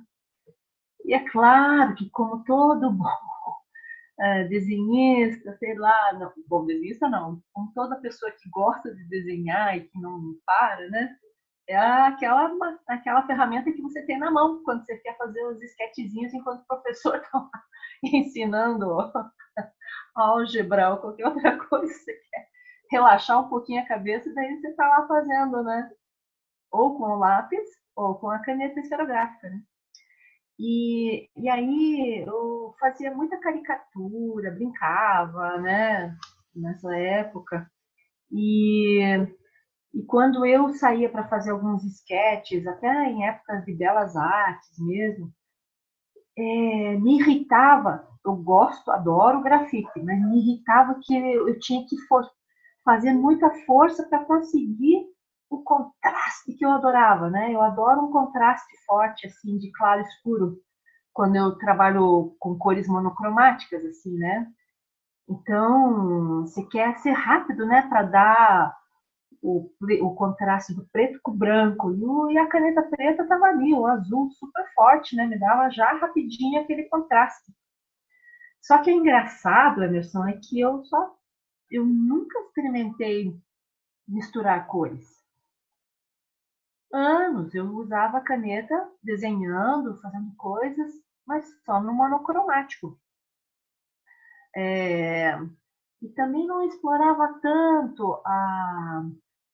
[1.05, 7.41] E é claro que como todo bom uh, desenhista, sei lá, não, bom desenhista não,
[7.53, 11.15] como toda pessoa que gosta de desenhar e que não para, né?
[11.67, 12.49] É aquela,
[12.87, 16.67] aquela ferramenta que você tem na mão quando você quer fazer os esquetezinhos enquanto o
[16.67, 17.49] professor está
[18.03, 18.97] ensinando
[20.15, 22.47] álgebra ou qualquer outra coisa você quer
[22.91, 25.89] relaxar um pouquinho a cabeça, daí você está lá fazendo, né?
[26.71, 29.61] Ou com o lápis ou com a caneta esferográfica, né?
[30.59, 36.15] E, e aí eu fazia muita caricatura, brincava, né?
[36.55, 37.69] Nessa época.
[38.31, 39.01] E,
[39.93, 45.31] e quando eu saía para fazer alguns esquetes, até em épocas de belas artes mesmo,
[46.37, 48.07] é, me irritava.
[48.25, 51.95] Eu gosto, adoro grafite, mas me irritava que eu tinha que
[52.83, 55.05] fazer muita força para conseguir
[55.49, 57.53] o contraste que eu adorava, né?
[57.53, 60.57] Eu adoro um contraste forte, assim, de claro e escuro,
[61.13, 64.45] quando eu trabalho com cores monocromáticas, assim, né?
[65.29, 68.77] Então, você quer ser rápido, né, para dar
[69.41, 69.69] o,
[70.01, 71.91] o, contraste do preto com o branco.
[71.91, 75.25] E, o, e a caneta preta estava ali, o azul super forte, né?
[75.25, 77.53] Me dava já rapidinho aquele contraste.
[78.61, 81.15] Só que é engraçado, Emerson, é que eu só
[81.69, 83.37] eu nunca experimentei
[84.07, 85.17] misturar cores
[86.93, 87.53] anos.
[87.53, 90.93] Eu usava caneta desenhando, fazendo coisas,
[91.25, 92.99] mas só no monocromático.
[94.55, 95.37] É,
[96.01, 99.03] e também não explorava tanto a,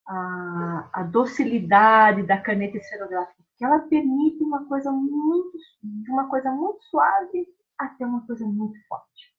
[0.07, 6.51] a, a, docilidade da caneta esferográfica, porque ela permite uma coisa muito, de uma coisa
[6.51, 9.33] muito suave até uma coisa muito forte,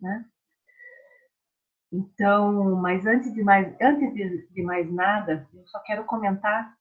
[0.00, 0.24] né?
[1.92, 6.72] Então, mas antes de mais, antes de, de mais nada, eu só quero comentar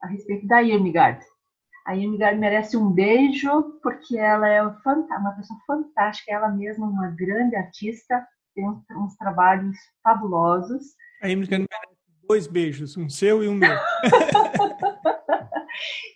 [0.00, 1.24] a respeito da Irmigard.
[1.86, 7.54] A Irmigard merece um beijo, porque ela é uma pessoa fantástica, ela mesma uma grande
[7.54, 10.94] artista, tem uns, trabalhos fabulosos.
[11.22, 11.95] A Irmigard merece
[12.26, 13.70] dois beijos, um seu e um meu.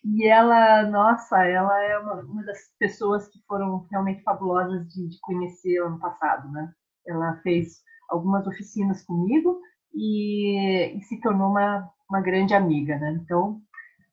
[0.05, 5.19] e ela, nossa, ela é uma, uma, das pessoas que foram realmente fabulosas de, de
[5.21, 6.73] conhecer ano passado, né?
[7.07, 9.61] Ela fez algumas oficinas comigo
[9.95, 13.19] e, e se tornou uma, uma grande amiga, né?
[13.23, 13.61] Então,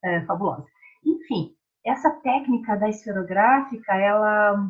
[0.03, 0.65] é, fabulosa.
[1.05, 1.55] Enfim,
[1.86, 4.69] essa técnica da esferográfica, ela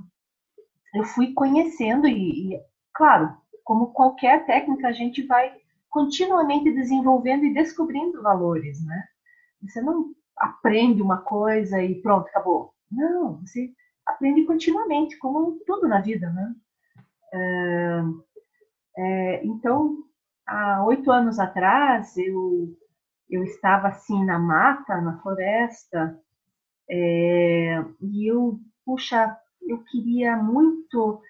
[0.94, 2.62] eu fui conhecendo e, e,
[2.94, 5.54] claro, como qualquer técnica, a gente vai
[5.90, 9.04] continuamente desenvolvendo e descobrindo valores, né?
[9.62, 12.74] Você não aprende uma coisa e pronto, acabou.
[12.92, 13.72] Não, você
[14.06, 16.56] aprende continuamente, como tudo na vida, né?
[17.34, 18.02] É,
[18.98, 19.98] é, então,
[20.46, 22.76] há oito anos atrás, eu
[23.30, 26.18] eu estava assim na mata, na floresta,
[26.90, 31.22] é, e eu, puxa, eu queria muito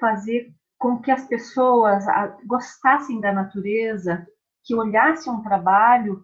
[0.00, 2.04] fazer com que as pessoas
[2.46, 4.26] gostassem da natureza,
[4.64, 6.22] que olhassem um trabalho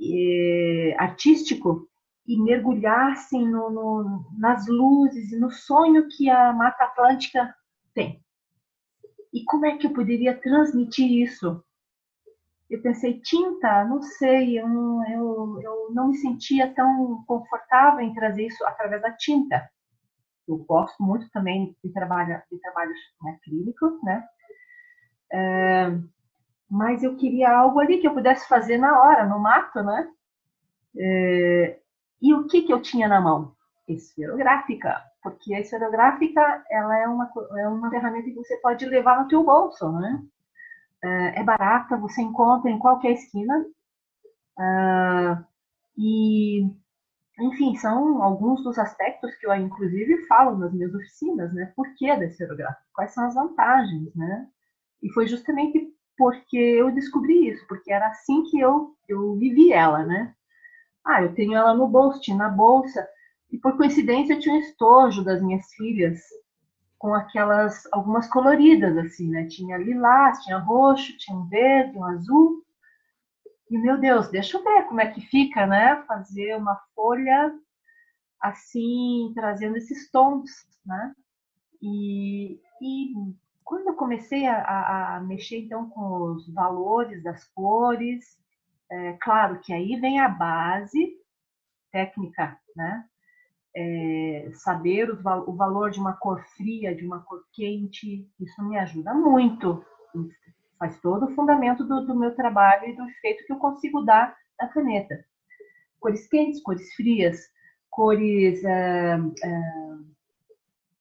[0.00, 1.88] é, artístico
[2.26, 7.54] e mergulhassem no, no, nas luzes e no sonho que a Mata Atlântica
[7.92, 8.24] tem.
[9.32, 11.62] E como é que eu poderia transmitir isso?
[12.70, 14.66] Eu pensei, tinta, não sei, eu,
[15.10, 19.68] eu, eu não me sentia tão confortável em trazer isso através da tinta.
[20.46, 24.26] Eu gosto muito também de, trabalho, de trabalhos acrílicos, né?
[25.32, 25.90] É,
[26.70, 30.08] mas eu queria algo ali que eu pudesse fazer na hora, no mato, né?
[30.96, 31.78] É,
[32.20, 33.54] e o que, que eu tinha na mão?
[33.88, 39.28] Esferográfica, porque a esferográfica ela é uma, é uma ferramenta que você pode levar no
[39.28, 40.22] teu bolso, né?
[41.02, 43.64] É, é barata, você encontra em qualquer esquina.
[44.58, 45.44] Uh,
[45.98, 46.66] e,
[47.40, 51.72] enfim, são alguns dos aspectos que eu, inclusive, falo nas minhas oficinas, né?
[51.74, 52.84] Por que da esferográfica?
[52.94, 54.48] Quais são as vantagens, né?
[55.02, 60.04] E foi justamente porque eu descobri isso, porque era assim que eu, eu vivi ela,
[60.04, 60.34] né?
[61.04, 63.06] Ah, eu tenho ela no bolso, tinha na bolsa.
[63.50, 66.20] E por coincidência tinha um estojo das minhas filhas
[66.98, 69.46] com aquelas algumas coloridas assim, né?
[69.46, 72.63] Tinha lilás, tinha roxo, tinha um verde, um azul.
[73.70, 76.02] E meu Deus, deixa eu ver como é que fica, né?
[76.06, 77.52] Fazer uma folha
[78.40, 80.50] assim, trazendo esses tons,
[80.84, 81.14] né?
[81.80, 83.14] E, e
[83.64, 88.38] quando eu comecei a, a, mexer então com os valores das cores,
[88.90, 91.16] é, claro que aí vem a base
[91.90, 93.04] técnica, né?
[93.76, 95.14] É, saber o,
[95.48, 99.84] o, valor de uma cor fria, de uma cor quente, isso me ajuda muito.
[100.78, 104.36] Faz todo o fundamento do, do meu trabalho e do efeito que eu consigo dar
[104.60, 105.24] na caneta.
[106.00, 107.38] Cores quentes, cores frias,
[107.90, 108.62] cores.
[108.64, 109.60] É, é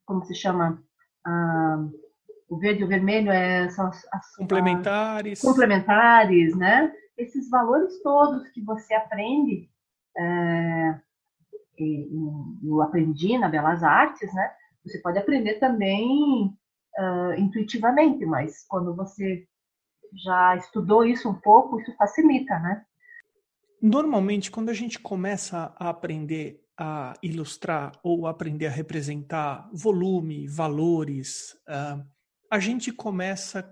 [0.05, 0.81] como se chama?
[1.25, 1.85] Ah,
[2.49, 5.41] o verde e o vermelho é, são as, as complementares.
[5.41, 6.93] complementares, né?
[7.17, 9.69] esses valores todos que você aprende,
[10.17, 10.99] é,
[12.63, 14.51] eu aprendi na Belas Artes, né?
[14.85, 16.55] Você pode aprender também
[16.99, 19.47] uh, intuitivamente, mas quando você
[20.15, 22.85] já estudou isso um pouco, isso facilita, né?
[23.81, 31.53] Normalmente, quando a gente começa a aprender a ilustrar ou aprender a representar volume, valores,
[31.67, 32.03] uh,
[32.51, 33.69] a gente começa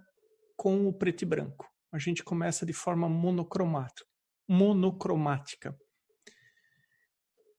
[0.55, 4.07] com o preto e branco a gente começa de forma monocromática.
[4.47, 5.77] monocromática.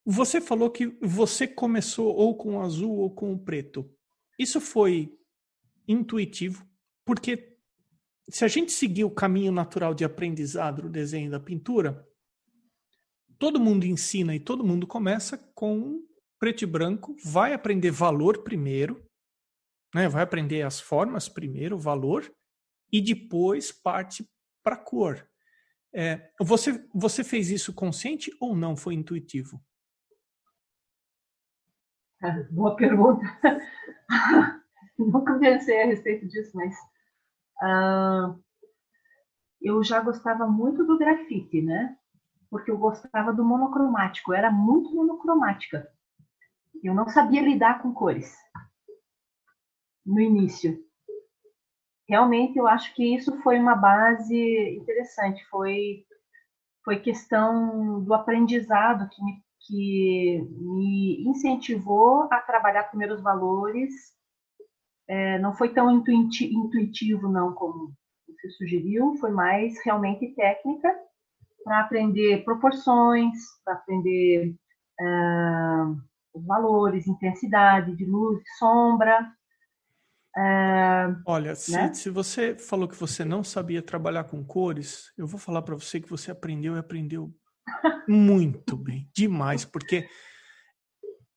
[0.05, 3.88] Você falou que você começou ou com o azul ou com o preto.
[4.38, 5.14] Isso foi
[5.87, 6.66] intuitivo,
[7.05, 7.52] porque
[8.33, 12.09] se a gente seguir o caminho natural de aprendizado do desenho e da pintura,
[13.38, 16.03] todo mundo ensina e todo mundo começa com
[16.38, 19.05] preto e branco, vai aprender valor primeiro,
[19.95, 20.09] né?
[20.09, 22.25] vai aprender as formas primeiro, valor,
[22.90, 24.27] e depois parte
[24.62, 25.29] para cor.
[25.95, 28.75] É, você, você fez isso consciente ou não?
[28.75, 29.62] Foi intuitivo?
[32.51, 33.23] Boa pergunta.
[34.99, 36.75] Nunca pensei a respeito disso, mas
[37.62, 38.42] uh,
[39.61, 41.96] eu já gostava muito do grafite, né?
[42.51, 45.88] Porque eu gostava do monocromático, eu era muito monocromática.
[46.83, 48.37] Eu não sabia lidar com cores
[50.05, 50.85] no início
[52.12, 56.05] realmente eu acho que isso foi uma base interessante, foi,
[56.85, 63.90] foi questão do aprendizado que me, que me incentivou a trabalhar primeiros valores.
[65.12, 67.92] É, não foi tão intuitivo, não, como
[68.27, 70.90] você sugeriu, foi mais realmente técnica
[71.62, 74.55] para aprender proporções, para aprender
[75.01, 79.31] uh, valores, intensidade de luz, sombra,
[80.35, 81.92] é, Olha, se, né?
[81.92, 86.01] se você falou que você não sabia trabalhar com cores, eu vou falar para você
[86.01, 87.31] que você aprendeu e aprendeu
[88.09, 90.09] muito bem, demais, porque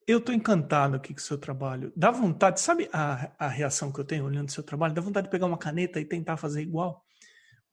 [0.08, 1.91] eu estou encantado aqui com o seu trabalho.
[1.96, 4.94] Dá vontade, sabe a, a reação que eu tenho olhando o seu trabalho?
[4.94, 7.03] Dá vontade de pegar uma caneta e tentar fazer igual.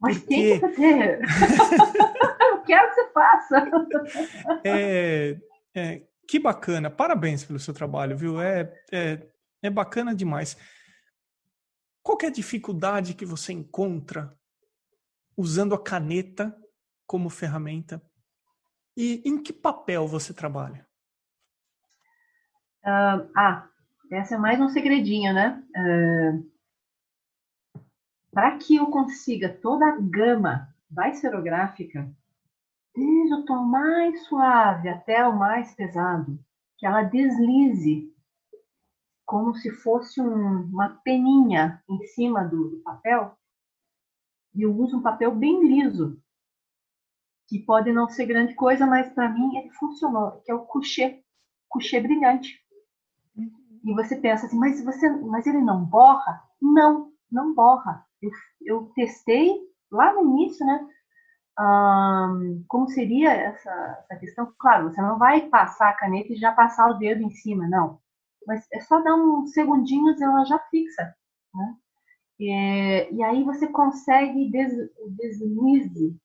[0.00, 0.34] Mas porque...
[0.34, 1.20] tem que fazer.
[2.40, 3.70] eu quero que você faça.
[4.64, 5.38] é,
[5.74, 6.90] é, que bacana.
[6.90, 8.40] Parabéns pelo seu trabalho, viu?
[8.40, 9.26] É, é,
[9.62, 10.56] é bacana demais.
[12.02, 14.34] Qual é a dificuldade que você encontra
[15.36, 16.56] usando a caneta
[17.06, 18.02] como ferramenta?
[18.96, 20.86] E em que papel você trabalha?
[22.84, 23.68] Uh, ah,
[24.10, 25.62] essa é mais um segredinho, né?
[25.76, 26.50] Uh,
[28.32, 32.10] Para que eu consiga toda a gama da esferográfica,
[32.94, 36.38] desde o tom mais suave até o mais pesado,
[36.76, 38.12] que ela deslize
[39.24, 43.38] como se fosse um, uma peninha em cima do, do papel.
[44.54, 46.20] E eu uso um papel bem liso,
[47.46, 51.22] que pode não ser grande coisa, mas para mim ele funcionou, que é o coucher,
[51.68, 52.61] coucher brilhante.
[53.84, 56.42] E você pensa assim, mas você, mas ele não borra?
[56.60, 58.04] Não, não borra.
[58.20, 58.30] Eu,
[58.64, 59.58] eu testei
[59.90, 60.88] lá no início, né?
[61.58, 63.70] Um, como seria essa,
[64.04, 64.52] essa questão?
[64.58, 68.00] Claro, você não vai passar a caneta e já passar o dedo em cima, não.
[68.46, 71.14] Mas é só dar uns segundinhos e ela já fixa,
[71.54, 71.76] né?
[72.40, 74.72] E, e aí você consegue des,
[75.16, 76.16] deslize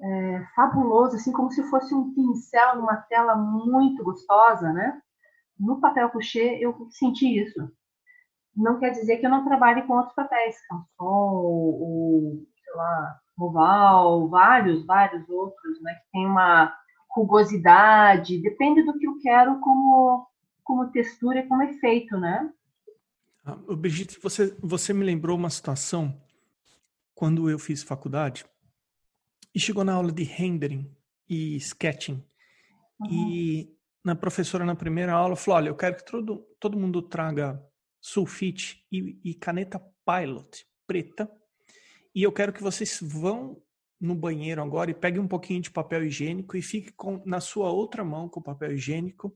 [0.00, 5.00] é, fabuloso, assim como se fosse um pincel numa tela muito gostosa, né?
[5.62, 7.70] No papel couché eu senti isso.
[8.54, 14.28] Não quer dizer que eu não trabalhe com outros papéis, canson, ou, sei lá, oval,
[14.28, 15.94] vários, vários outros, né?
[15.94, 16.74] Que tem uma
[17.08, 20.26] rugosidade, depende do que eu quero como,
[20.64, 22.52] como textura e como efeito, né?
[23.44, 26.20] Ah, Brigitte, você, você me lembrou uma situação
[27.14, 28.44] quando eu fiz faculdade
[29.54, 30.90] e chegou na aula de rendering
[31.28, 32.24] e sketching.
[33.00, 33.08] Uhum.
[33.10, 37.62] E na professora, na primeira aula, falou: Olha, eu quero que todo, todo mundo traga
[38.00, 41.30] sulfite e, e caneta Pilot preta.
[42.14, 43.62] E eu quero que vocês vão
[44.00, 47.70] no banheiro agora e peguem um pouquinho de papel higiênico e fique com, na sua
[47.70, 49.34] outra mão com o papel higiênico,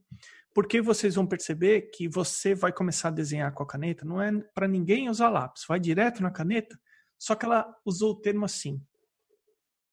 [0.53, 4.29] porque vocês vão perceber que você vai começar a desenhar com a caneta, não é
[4.53, 6.77] para ninguém usar lápis, vai direto na caneta,
[7.17, 8.81] só que ela usou o termo assim: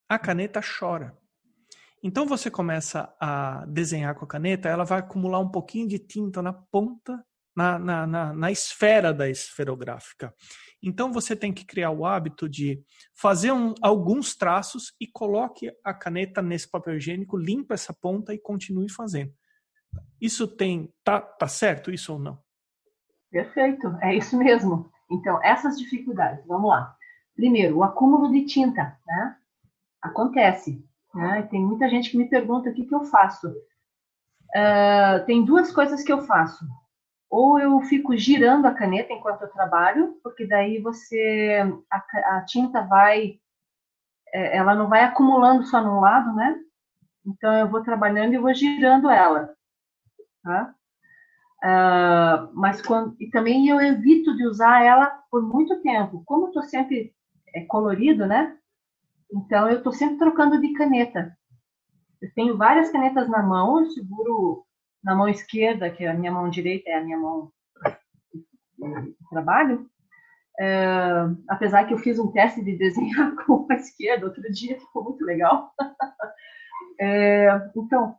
[0.09, 1.17] a caneta chora.
[2.07, 6.43] Então você começa a desenhar com a caneta, ela vai acumular um pouquinho de tinta
[6.43, 7.25] na ponta,
[7.57, 10.35] na, na, na, na esfera da esferográfica.
[10.83, 12.85] Então você tem que criar o hábito de
[13.15, 18.39] fazer um, alguns traços e coloque a caneta nesse papel higiênico, limpa essa ponta e
[18.39, 19.33] continue fazendo.
[20.21, 22.39] Isso tem tá, tá certo isso ou não?
[23.31, 24.93] Perfeito, é isso mesmo.
[25.11, 26.95] Então essas dificuldades, vamos lá.
[27.35, 29.37] Primeiro, o acúmulo de tinta, né?
[30.03, 30.85] Acontece.
[31.15, 31.43] Né?
[31.51, 33.49] Tem muita gente que me pergunta o que, que eu faço.
[33.49, 36.65] Uh, tem duas coisas que eu faço.
[37.31, 42.83] Ou eu fico girando a caneta enquanto eu trabalho, porque daí você a, a tinta
[42.83, 43.41] vai,
[44.33, 46.57] é, ela não vai acumulando só num lado, né?
[47.27, 49.53] Então eu vou trabalhando e vou girando ela,
[50.43, 50.75] tá?
[51.65, 56.23] Uh, mas quando e também eu evito de usar ela por muito tempo.
[56.27, 57.15] Como eu tô sempre
[57.55, 58.57] é, colorido, né?
[59.33, 61.37] Então, eu estou sempre trocando de caneta.
[62.21, 64.65] Eu tenho várias canetas na mão, eu seguro
[65.03, 67.53] na mão esquerda, que é a minha mão direita, é a minha mão
[68.79, 69.89] de trabalho.
[70.59, 71.11] É,
[71.49, 75.25] apesar que eu fiz um teste de desenhar com a esquerda outro dia, ficou muito
[75.25, 75.73] legal.
[77.01, 78.17] É, então,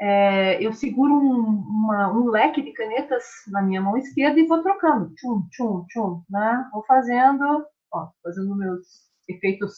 [0.00, 4.60] é, eu seguro um, uma, um, leque de canetas na minha mão esquerda e vou
[4.60, 6.68] trocando, tchum, tchum, tchum, né?
[6.72, 8.80] Vou fazendo, ó, fazendo meus
[9.28, 9.72] efeitos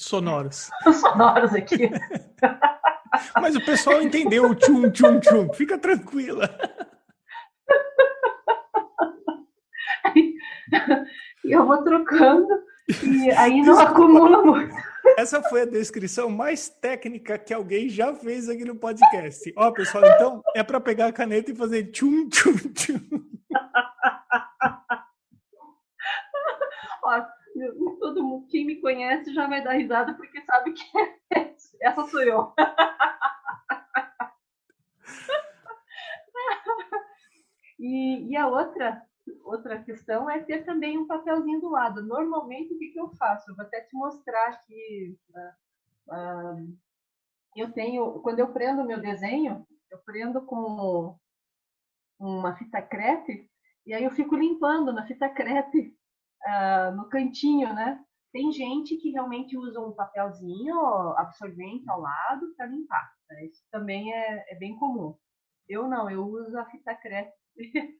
[0.00, 0.70] sonoros.
[1.00, 1.90] sonoros aqui.
[3.40, 5.52] Mas o pessoal entendeu o tchum, tchum, tchum.
[5.52, 6.48] Fica tranquila.
[11.44, 12.46] Eu vou trocando
[13.02, 14.74] e aí não acumula muito.
[15.16, 19.52] Essa foi a descrição mais técnica que alguém já fez aqui no podcast.
[19.56, 23.00] Ó, pessoal, então é para pegar a caneta e fazer tchum, tchum, tchum.
[27.02, 27.22] Ó,
[28.00, 30.82] todo mundo, quem me conhece já vai dar risada porque sabe que
[31.34, 32.54] é, essa sou eu.
[37.78, 39.02] e, e, a outra,
[39.44, 42.02] outra questão é ter também um papelzinho do lado.
[42.02, 43.54] Normalmente, o que, que eu faço?
[43.54, 45.16] Vou até te mostrar aqui.
[46.08, 46.76] Uh,
[47.56, 51.16] eu tenho, quando eu prendo meu desenho, eu prendo com
[52.18, 53.50] uma fita crepe
[53.86, 55.96] e aí eu fico limpando na fita crepe
[56.46, 58.02] uh, no cantinho, né?
[58.32, 60.78] Tem gente que realmente usa um papelzinho
[61.16, 63.12] absorvente ao lado para limpar.
[63.28, 63.46] Né?
[63.46, 65.16] Isso também é, é, bem comum.
[65.68, 67.32] Eu não, eu uso a fita crepe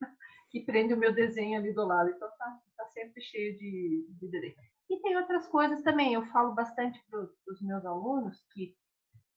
[0.51, 2.11] que prende o meu desenho ali do lado.
[2.11, 4.55] Então tá, tá sempre cheio de, de desenho.
[4.89, 6.15] E tem outras coisas também.
[6.15, 8.77] Eu falo bastante para os meus alunos que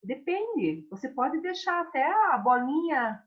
[0.04, 0.88] depende.
[0.90, 3.24] Você pode deixar até a bolinha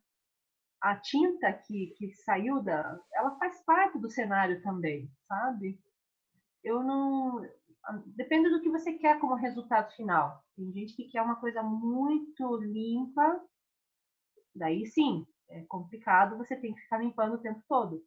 [0.80, 2.98] a tinta que, que saiu da.
[3.14, 5.78] Ela faz parte do cenário também, sabe?
[6.62, 7.40] Eu não.
[8.06, 10.42] Depende do que você quer como resultado final.
[10.56, 13.40] Tem gente que quer uma coisa muito limpa,
[14.54, 18.02] daí sim, é complicado, você tem que ficar limpando o tempo todo.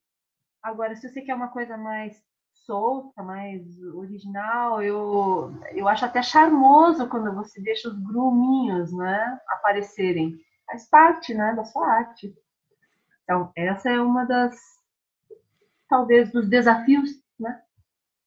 [0.62, 2.22] Agora, se você quer uma coisa mais
[2.54, 10.38] solta, mais original, eu, eu acho até charmoso quando você deixa os gruminhos, né, aparecerem.
[10.66, 12.36] Faz parte, né, da sua arte.
[13.30, 14.60] Então, essa é uma das,
[15.88, 17.62] talvez dos desafios, né,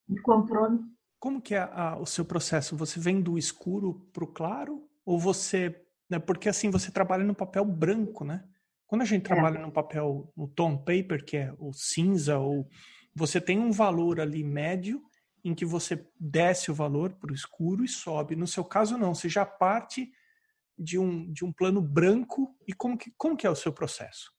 [0.08, 0.78] de controle.
[1.18, 2.76] Como que é a, o seu processo?
[2.76, 7.34] Você vem do escuro para o claro ou você, né, porque assim você trabalha no
[7.34, 8.44] papel branco, né?
[8.86, 9.34] Quando a gente é.
[9.34, 9.62] trabalha é.
[9.62, 12.68] no papel, no tom paper, que é o cinza, ou
[13.12, 15.02] você tem um valor ali médio
[15.42, 18.36] em que você desce o valor para o escuro e sobe.
[18.36, 19.16] No seu caso, não.
[19.16, 20.12] Você já parte
[20.78, 22.56] de um, de um plano branco.
[22.68, 24.30] E como que, como que é o seu processo?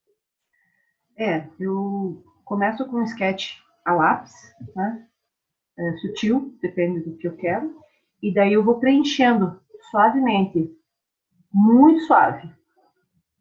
[1.16, 4.34] É, eu começo com um sketch a lápis,
[4.76, 5.07] né?
[5.78, 7.82] É, sutil, depende do que eu quero.
[8.22, 9.59] E daí eu vou preenchendo
[9.91, 10.72] suavemente,
[11.51, 12.49] muito suave.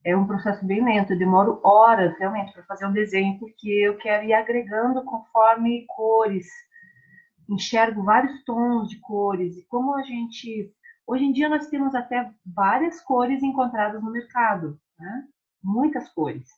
[0.05, 3.97] É um processo bem lento, eu demoro horas realmente para fazer um desenho, porque eu
[3.97, 6.49] quero ir agregando conforme cores,
[7.49, 10.73] enxergo vários tons de cores e como a gente
[11.07, 15.25] hoje em dia nós temos até várias cores encontradas no mercado, né?
[15.63, 16.49] muitas cores.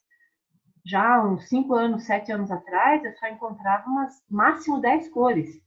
[0.87, 5.61] Já uns 5 anos, 7 anos atrás, eu só encontrava umas máximo 10 cores.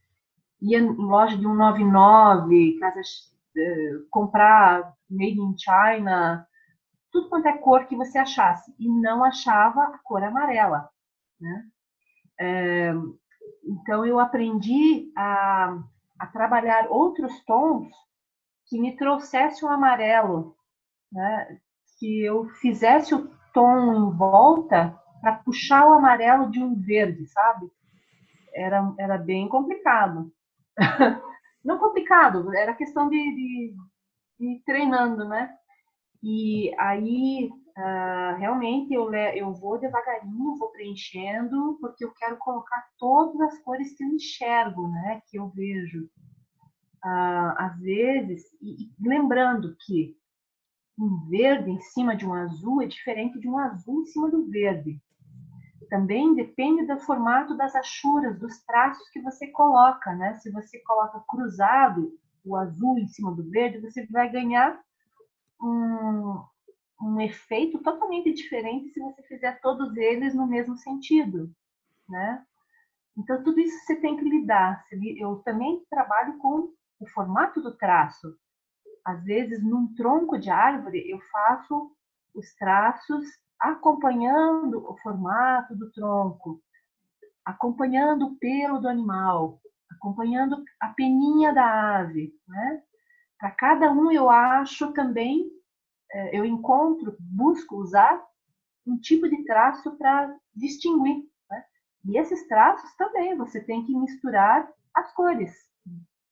[0.61, 6.47] Ia em loja de 199, casas eh, comprar made in China,
[7.11, 10.89] tudo quanto é cor que você achasse e não achava a cor amarela,
[11.39, 11.65] né?
[12.39, 12.93] É,
[13.63, 15.79] então, eu aprendi a,
[16.19, 17.89] a trabalhar outros tons
[18.67, 20.55] que me trouxesse um amarelo,
[21.11, 21.59] né?
[21.97, 27.69] que eu fizesse o tom em volta para puxar o amarelo de um verde, sabe?
[28.53, 30.31] Era, era bem complicado.
[31.63, 33.75] Não complicado, era questão de, de,
[34.39, 35.53] de treinando, né?
[36.23, 43.39] E aí Uh, realmente eu, eu vou devagarinho, vou preenchendo, porque eu quero colocar todas
[43.39, 46.05] as cores que eu enxergo, né, que eu vejo.
[47.05, 50.17] Uh, às vezes, e, e lembrando que
[50.97, 54.49] um verde em cima de um azul é diferente de um azul em cima do
[54.49, 54.99] verde.
[55.89, 60.33] Também depende do formato das achuras, dos traços que você coloca, né?
[60.35, 64.79] Se você coloca cruzado o azul em cima do verde, você vai ganhar
[65.61, 66.43] um,
[67.01, 71.51] um efeito totalmente diferente se você fizer todos eles no mesmo sentido,
[72.07, 72.45] né?
[73.17, 74.85] Então, tudo isso você tem que lidar.
[75.17, 78.35] Eu também trabalho com o formato do traço.
[79.03, 81.91] Às vezes, num tronco de árvore, eu faço
[82.35, 83.25] os traços
[83.59, 86.61] acompanhando o formato do tronco,
[87.45, 89.59] acompanhando o pelo do animal,
[89.91, 92.83] acompanhando a peninha da ave, né?
[93.39, 95.51] Para cada um, eu acho também
[96.11, 98.25] é, eu encontro, busco usar
[98.85, 101.29] um tipo de traço para distinguir.
[101.49, 101.65] Né?
[102.05, 105.53] E esses traços também você tem que misturar as cores.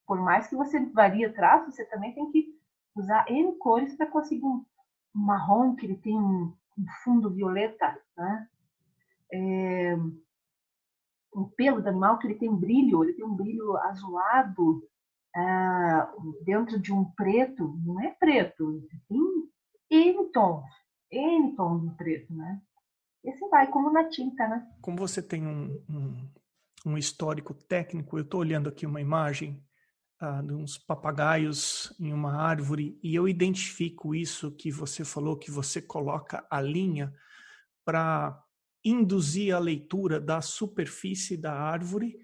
[0.07, 2.55] Por mais que você varie o traço, você também tem que
[2.95, 4.65] usar N cores para conseguir um,
[5.13, 8.47] marrom que ele tem um, um fundo violeta, né?
[9.33, 9.97] É,
[11.33, 14.87] o pelo do animal que ele tem brilho, ele tem um brilho azulado
[15.35, 16.13] ah,
[16.43, 19.49] dentro de um preto, não é preto, tem
[19.91, 20.63] N tons,
[21.11, 22.61] N tons de preto, né?
[23.23, 24.65] E assim vai, como na tinta, né?
[24.81, 26.29] Como você tem um, um,
[26.85, 29.61] um histórico técnico, eu estou olhando aqui uma imagem
[30.21, 35.51] uh, de uns papagaios em uma árvore e eu identifico isso que você falou, que
[35.51, 37.13] você coloca a linha
[37.85, 38.41] para
[38.83, 42.17] induzir a leitura da superfície da árvore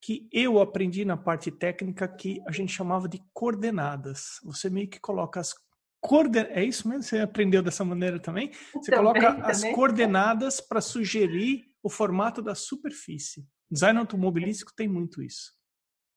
[0.00, 4.40] que eu aprendi na parte técnica que a gente chamava de coordenadas.
[4.44, 5.54] Você meio que coloca as
[6.00, 6.46] coorden...
[6.50, 7.02] É isso mesmo?
[7.02, 8.52] Você aprendeu dessa maneira também?
[8.72, 9.50] Você também, coloca também.
[9.50, 13.46] as coordenadas para sugerir o formato da superfície.
[13.68, 15.55] Design automobilístico tem muito isso.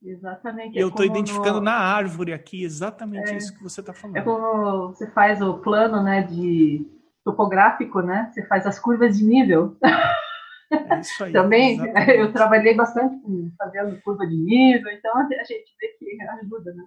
[0.01, 0.77] Exatamente.
[0.77, 1.65] Eu estou é identificando no...
[1.65, 4.17] na árvore aqui exatamente é, isso que você está falando.
[4.17, 6.85] É como você faz o plano né, de
[7.23, 8.31] topográfico, né?
[8.31, 9.77] Você faz as curvas de nível.
[10.71, 11.31] É isso aí.
[11.33, 12.11] Também exatamente.
[12.11, 13.15] eu trabalhei bastante
[13.57, 16.85] fazendo curva de nível, então a gente vê que ajuda, né?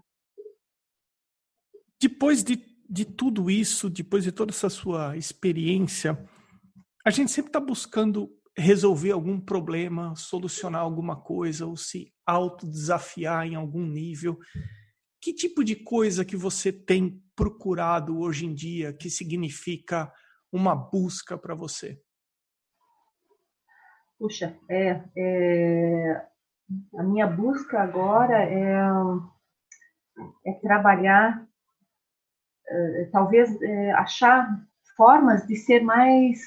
[2.00, 6.18] Depois de de tudo isso, depois de toda essa sua experiência,
[7.06, 13.54] a gente sempre está buscando resolver algum problema, solucionar alguma coisa ou se autodesafiar em
[13.54, 14.38] algum nível.
[15.20, 20.12] Que tipo de coisa que você tem procurado hoje em dia que significa
[20.52, 22.00] uma busca para você?
[24.18, 26.26] Puxa, é, é,
[26.96, 28.78] a minha busca agora é,
[30.46, 31.46] é trabalhar
[32.72, 34.48] eh, talvez é, achar
[34.96, 36.40] formas de ser mais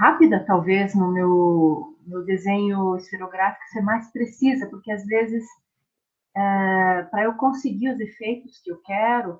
[0.00, 5.44] rápida, talvez, no meu, meu desenho esferográfico, ser mais precisa, porque às vezes,
[6.34, 9.38] é, para eu conseguir os efeitos que eu quero,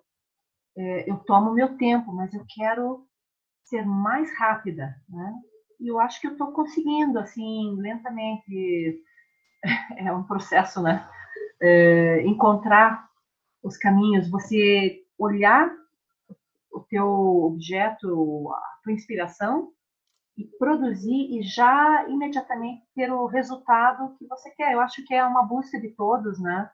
[0.77, 3.07] é, eu tomo meu tempo, mas eu quero
[3.65, 5.35] ser mais rápida, né?
[5.81, 9.03] e eu acho que eu estou conseguindo, assim, lentamente,
[9.97, 11.09] é um processo, né?
[11.63, 13.09] É, encontrar
[13.63, 15.71] os caminhos, você olhar
[16.71, 19.73] o teu objeto, a tua inspiração
[20.41, 24.73] e produzir e já imediatamente ter o resultado que você quer.
[24.73, 26.71] Eu acho que é uma busca de todos, né?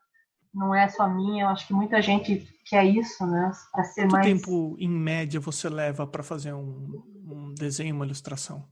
[0.54, 3.50] Não é só minha, eu acho que muita gente quer isso, né?
[3.72, 4.26] Para ser Quanto mais.
[4.26, 8.64] Tempo, em média, você leva para fazer um, um desenho, uma ilustração?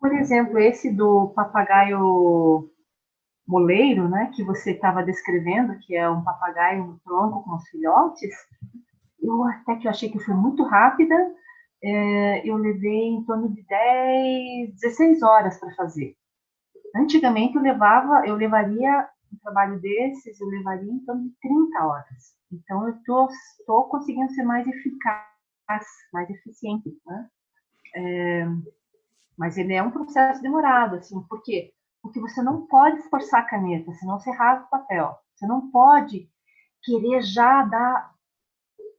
[0.00, 2.68] Por exemplo, esse do papagaio
[3.46, 8.34] moleiro, né, que você estava descrevendo, que é um papagaio no tronco com os filhotes,
[9.20, 11.14] eu até que eu achei que foi muito rápida,
[11.82, 16.16] é, eu levei em torno de 10, 16 horas para fazer.
[16.94, 22.36] Antigamente eu levava, eu levaria um trabalho desses, eu levaria em torno de 30 horas.
[22.52, 23.28] Então eu tô,
[23.66, 25.26] tô conseguindo ser mais eficaz,
[26.12, 27.28] mais eficiente, né?
[27.96, 28.46] É,
[29.36, 31.72] mas ele é um processo demorado, assim, por quê?
[32.02, 35.18] Porque você não pode forçar a caneta, senão você rasga o papel.
[35.34, 36.28] Você não pode
[36.82, 38.11] querer já dar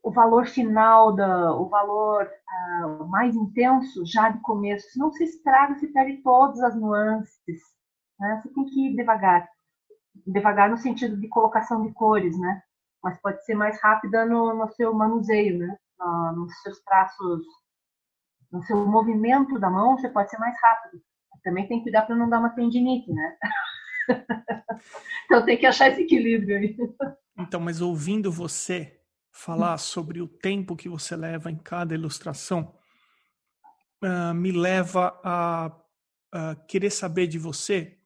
[0.04, 5.74] o valor final, da, o valor uh, mais intenso já de começo, senão você estraga,
[5.74, 7.62] você perde todas as nuances.
[8.20, 8.42] Né?
[8.42, 9.48] Você tem que ir devagar.
[10.26, 12.62] Devagar no sentido de colocação de cores, né?
[13.02, 15.74] Mas pode ser mais rápida no, no seu manuseio, né?
[15.98, 17.42] No, nos seus traços
[18.52, 21.02] no seu movimento da mão, você pode ser mais rápido.
[21.42, 23.36] Também tem que cuidar para não dar uma tendinite, né?
[25.24, 26.76] então tem que achar esse equilíbrio aí.
[27.36, 29.03] Então, mas ouvindo você
[29.34, 32.72] falar sobre o tempo que você leva em cada ilustração,
[34.00, 35.76] uh, me leva a,
[36.30, 37.98] a querer saber de você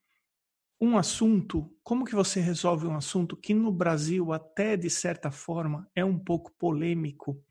[0.81, 5.87] um assunto, como que você resolve um assunto que no Brasil até de certa forma
[5.95, 7.45] é um pouco polêmico,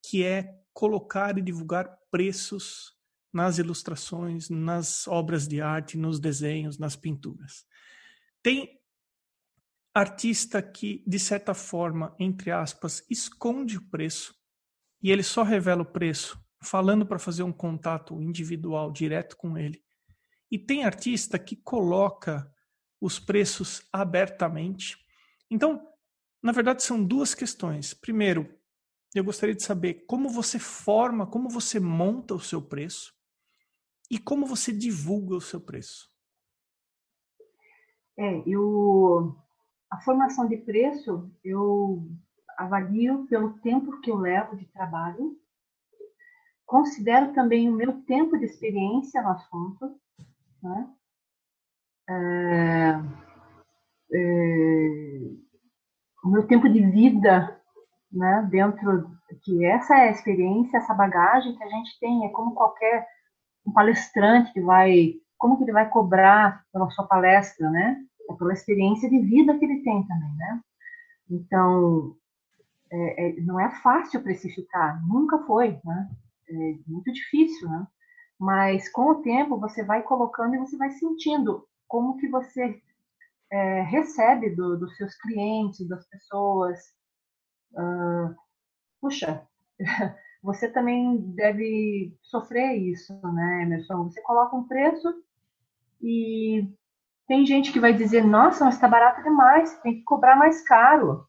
[0.00, 2.96] que é colocar e divulgar preços
[3.32, 7.66] nas ilustrações, nas obras de arte, nos desenhos, nas pinturas.
[8.42, 8.80] Tem
[9.94, 14.34] artista que, de certa forma, entre aspas, esconde o preço
[15.02, 19.82] e ele só revela o preço falando para fazer um contato individual direto com ele.
[20.50, 22.50] E tem artista que coloca
[23.00, 24.96] os preços abertamente.
[25.50, 25.88] Então,
[26.42, 27.92] na verdade, são duas questões.
[27.92, 28.48] Primeiro,
[29.14, 33.12] eu gostaria de saber como você forma, como você monta o seu preço
[34.10, 36.10] e como você divulga o seu preço.
[38.18, 39.36] É, eu
[39.92, 42.02] a formação de preço eu
[42.56, 45.36] avalio pelo tempo que eu levo de trabalho,
[46.64, 50.00] considero também o meu tempo de experiência no assunto,
[50.62, 50.88] né?
[52.08, 53.00] É,
[54.14, 54.88] é,
[56.24, 57.60] o meu tempo de vida
[58.10, 59.10] né, dentro
[59.42, 63.06] que essa é a experiência, essa bagagem que a gente tem, é como qualquer
[63.66, 68.02] um palestrante que vai, como que ele vai cobrar pela sua palestra, né?
[68.30, 70.60] É pela experiência de vida que ele tem também, né?
[71.30, 72.16] Então,
[72.90, 76.10] é, é, não é fácil precificar, nunca foi, né?
[76.48, 77.86] É muito difícil, né?
[78.38, 82.80] Mas com o tempo você vai colocando e você vai sentindo como que você
[83.50, 86.78] é, recebe do, dos seus clientes, das pessoas,
[87.74, 88.34] Uh,
[89.00, 89.46] puxa,
[90.42, 94.04] você também deve sofrer isso, né, Emerson?
[94.04, 95.22] Você coloca um preço
[96.00, 96.68] e
[97.32, 101.24] tem gente que vai dizer, nossa, mas está barato demais, tem que cobrar mais caro.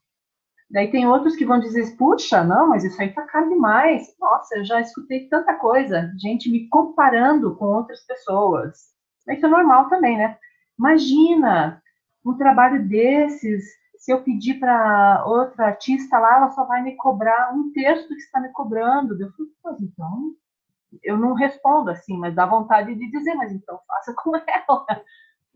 [0.69, 4.13] Daí tem outros que vão dizer, puxa, não, mas isso aí está caro demais.
[4.19, 8.79] Nossa, eu já escutei tanta coisa, gente me comparando com outras pessoas.
[9.29, 10.37] Isso é normal também, né?
[10.77, 11.81] Imagina
[12.25, 13.63] um trabalho desses
[13.95, 18.15] se eu pedir para outra artista lá, ela só vai me cobrar um terço do
[18.15, 19.13] que está me cobrando.
[19.13, 20.35] Eu falei, pois então,
[21.01, 24.35] eu não respondo assim, mas dá vontade de dizer, mas então faça com
[24.67, 24.85] ela.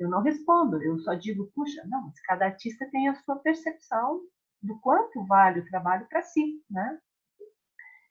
[0.08, 4.22] Eu não respondo, eu só digo, puxa, não, cada artista tem a sua percepção
[4.62, 6.97] do quanto vale o trabalho para si, né?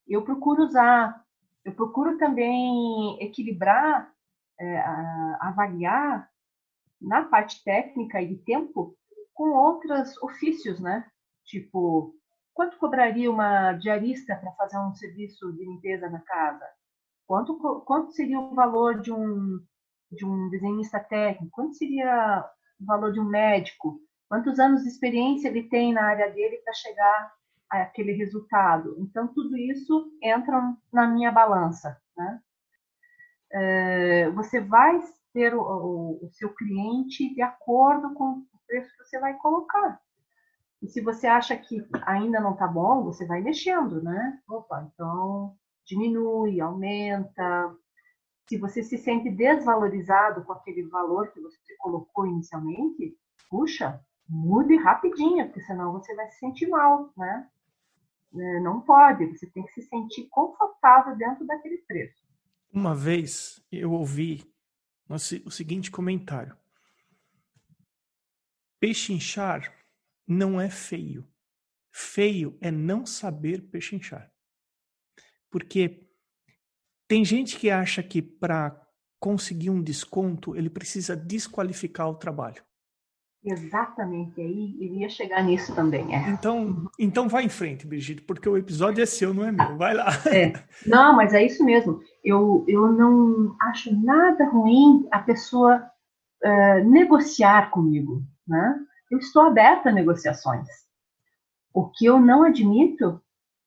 [0.06, 1.24] Eu procuro usar,
[1.64, 4.12] eu procuro também equilibrar,
[4.60, 4.78] é,
[5.40, 6.30] avaliar
[7.00, 8.94] na parte técnica e de tempo
[9.32, 11.10] com outros ofícios, né?
[11.46, 12.14] Tipo,
[12.52, 16.66] quanto cobraria uma diarista para fazer um serviço de limpeza na casa?
[17.26, 19.64] Quanto, quanto seria o valor de um,
[20.10, 21.54] de um desenhista técnico?
[21.54, 22.44] Quanto seria
[22.80, 24.00] o valor de um médico?
[24.28, 27.32] Quantos anos de experiência ele tem na área dele para chegar
[27.70, 28.96] àquele resultado?
[28.98, 32.40] Então, tudo isso entra na minha balança, né?
[33.52, 35.00] É, você vai
[35.32, 40.00] ter o, o, o seu cliente de acordo com preço que você vai colocar.
[40.82, 44.38] E se você acha que ainda não está bom, você vai mexendo, né?
[44.48, 47.74] Opa, então diminui, aumenta.
[48.48, 53.16] Se você se sente desvalorizado com aquele valor que você colocou inicialmente,
[53.50, 57.48] puxa, mude rapidinho, porque senão você vai se sentir mal, né?
[58.34, 62.26] É, não pode, você tem que se sentir confortável dentro daquele preço.
[62.72, 64.44] Uma vez eu ouvi
[65.44, 66.56] o seguinte comentário:
[68.78, 69.72] Pechinchar
[70.26, 71.26] não é feio.
[71.90, 74.30] Feio é não saber pechinchar.
[75.50, 76.05] Porque
[77.08, 78.80] tem gente que acha que para
[79.20, 82.62] conseguir um desconto ele precisa desqualificar o trabalho.
[83.44, 86.12] Exatamente, aí iria chegar nisso também.
[86.12, 86.30] É.
[86.30, 89.76] Então, então vai em frente, Brigitte, porque o episódio é seu, não é meu.
[89.78, 90.08] Vai lá.
[90.26, 90.52] É.
[90.84, 92.00] Não, mas é isso mesmo.
[92.24, 95.80] Eu, eu não acho nada ruim a pessoa
[96.44, 98.20] uh, negociar comigo.
[98.48, 98.80] Né?
[99.12, 100.66] Eu estou aberta a negociações.
[101.72, 103.22] O que eu não admito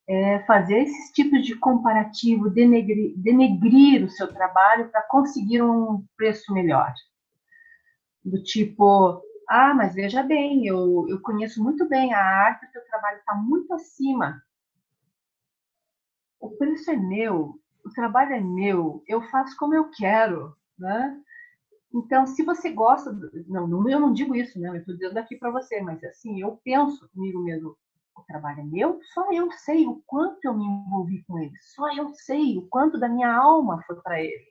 [0.09, 6.51] é fazer esses tipos de comparativo, denegrir, denegrir o seu trabalho para conseguir um preço
[6.51, 6.91] melhor.
[8.25, 12.83] Do tipo, ah, mas veja bem, eu, eu conheço muito bem a arte, o teu
[12.87, 14.41] trabalho está muito acima.
[16.39, 21.21] O preço é meu, o trabalho é meu, eu faço como eu quero, né?
[21.93, 23.11] Então, se você gosta,
[23.47, 24.69] não, eu não digo isso, né?
[24.69, 27.77] Eu estou dizendo aqui para você, mas assim, eu penso comigo mesmo,
[28.19, 31.93] o trabalho é meu, só eu sei o quanto eu me envolvi com ele, só
[31.93, 34.49] eu sei o quanto da minha alma foi para ele.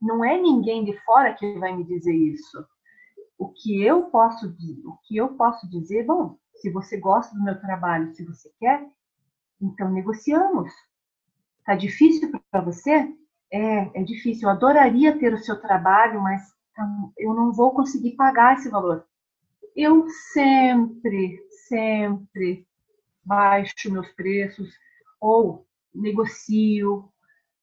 [0.00, 2.66] Não é ninguém de fora que vai me dizer isso
[3.38, 7.60] o que eu posso o que eu posso dizer, bom, se você gosta do meu
[7.60, 8.88] trabalho, se você quer,
[9.60, 10.72] então negociamos.
[11.64, 13.12] Tá difícil para você?
[13.52, 14.48] É, é difícil.
[14.48, 16.42] Eu adoraria ter o seu trabalho, mas
[17.18, 19.06] eu não vou conseguir pagar esse valor.
[19.74, 22.66] Eu sempre, sempre
[23.24, 24.72] baixo meus preços
[25.20, 27.08] ou negocio,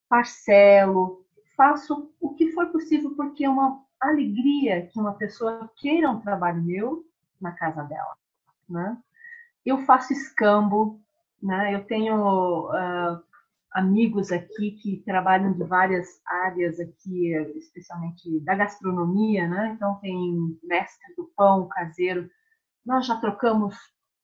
[0.10, 6.20] parcelo, faço o que for possível porque é uma alegria que uma pessoa queira um
[6.20, 7.06] trabalho meu
[7.40, 8.16] na casa dela,
[8.68, 8.98] né?
[9.66, 11.00] Eu faço escambo,
[11.42, 11.76] né?
[11.76, 13.22] Eu tenho uh,
[13.72, 19.74] amigos aqui que trabalham de várias áreas aqui, especialmente da gastronomia, né?
[19.76, 22.30] Então tem mestre do pão caseiro.
[22.86, 23.76] Nós já trocamos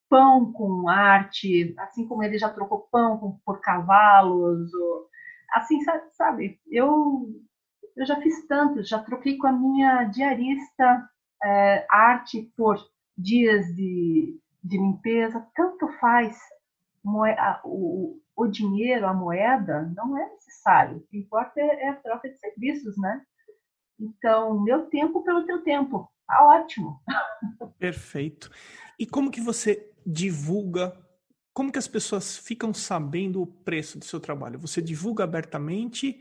[0.08, 5.06] pão com arte, assim como ele já trocou pão por cavalos, ou,
[5.52, 5.78] assim,
[6.12, 6.60] sabe?
[6.70, 7.28] Eu
[7.98, 11.10] eu já fiz tanto, já troquei com a minha diarista
[11.42, 12.78] é, arte por
[13.16, 16.38] dias de, de limpeza, tanto faz.
[17.64, 20.98] O, o dinheiro, a moeda, não é necessário.
[20.98, 23.22] O que importa é, é a troca de serviços, né?
[23.98, 26.08] Então, meu tempo pelo teu tempo.
[26.26, 27.00] Tá ótimo.
[27.78, 28.50] Perfeito.
[28.98, 30.96] E como que você divulga?
[31.52, 34.58] Como que as pessoas ficam sabendo o preço do seu trabalho?
[34.60, 36.18] Você divulga abertamente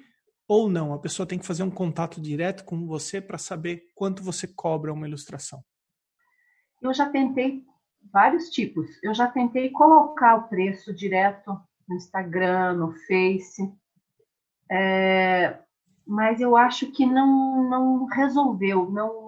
[0.48, 0.94] ou não?
[0.94, 4.92] A pessoa tem que fazer um contato direto com você para saber quanto você cobra
[4.92, 5.64] uma ilustração.
[6.82, 7.64] Eu já tentei
[8.12, 8.88] vários tipos.
[9.04, 11.58] Eu já tentei colocar o preço direto
[11.88, 13.72] no Instagram, no Face,
[14.70, 15.60] é,
[16.06, 19.27] mas eu acho que não, não resolveu, não,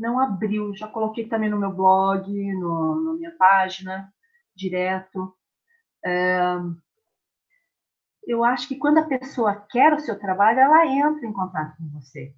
[0.00, 0.74] não abriu.
[0.74, 4.12] Já coloquei também no meu blog, no, na minha página,
[4.56, 5.32] direto.
[6.04, 6.56] É,
[8.26, 11.88] eu acho que quando a pessoa quer o seu trabalho, ela entra em contato com
[12.00, 12.34] você.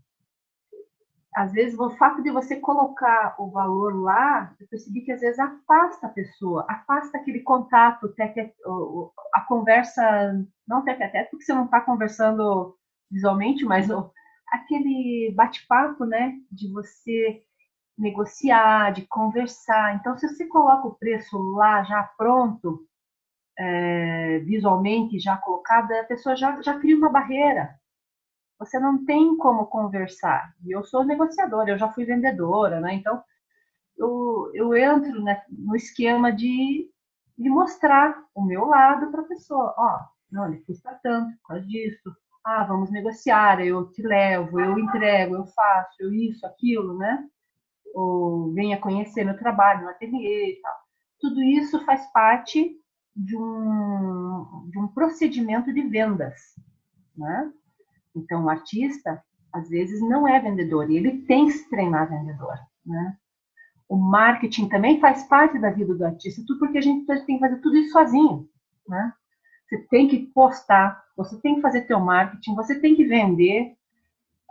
[1.35, 5.39] Às vezes, o fato de você colocar o valor lá, eu percebi que às vezes
[5.39, 8.13] afasta a pessoa, afasta aquele contato,
[9.35, 12.77] a conversa, não tete a tete, porque você não está conversando
[13.11, 13.89] visualmente, mas
[14.49, 17.43] aquele bate-papo, né, de você
[17.97, 19.97] negociar, de conversar.
[19.97, 22.87] Então, se você coloca o preço lá já pronto,
[23.59, 27.79] é, visualmente já colocada, a pessoa já, já cria uma barreira.
[28.59, 30.55] Você não tem como conversar.
[30.65, 32.95] E eu sou negociadora, eu já fui vendedora, né?
[32.95, 33.23] Então,
[33.97, 36.91] eu, eu entro né, no esquema de,
[37.37, 39.75] de mostrar o meu lado para a pessoa.
[39.77, 42.17] Ó, não, ele custa tanto por causa disso.
[42.45, 47.29] Ah, vamos negociar, eu te levo, eu entrego, eu faço, eu isso, aquilo, né?
[47.95, 50.75] Ou venha conhecer meu trabalho no ateliê e tal.
[51.21, 52.77] Tudo isso faz parte
[53.15, 56.41] de um, de um procedimento de vendas.
[57.17, 57.53] Né?
[58.17, 59.23] Então, o artista,
[59.53, 62.59] às vezes, não é vendedor, e ele tem que se treinar vendedor.
[62.85, 63.17] Né?
[63.89, 67.41] O marketing também faz parte da vida do artista, tudo porque a gente tem que
[67.41, 68.49] fazer tudo isso sozinho.
[68.89, 69.13] Né?
[69.69, 73.75] Você tem que postar, você tem que fazer teu marketing, você tem que vender.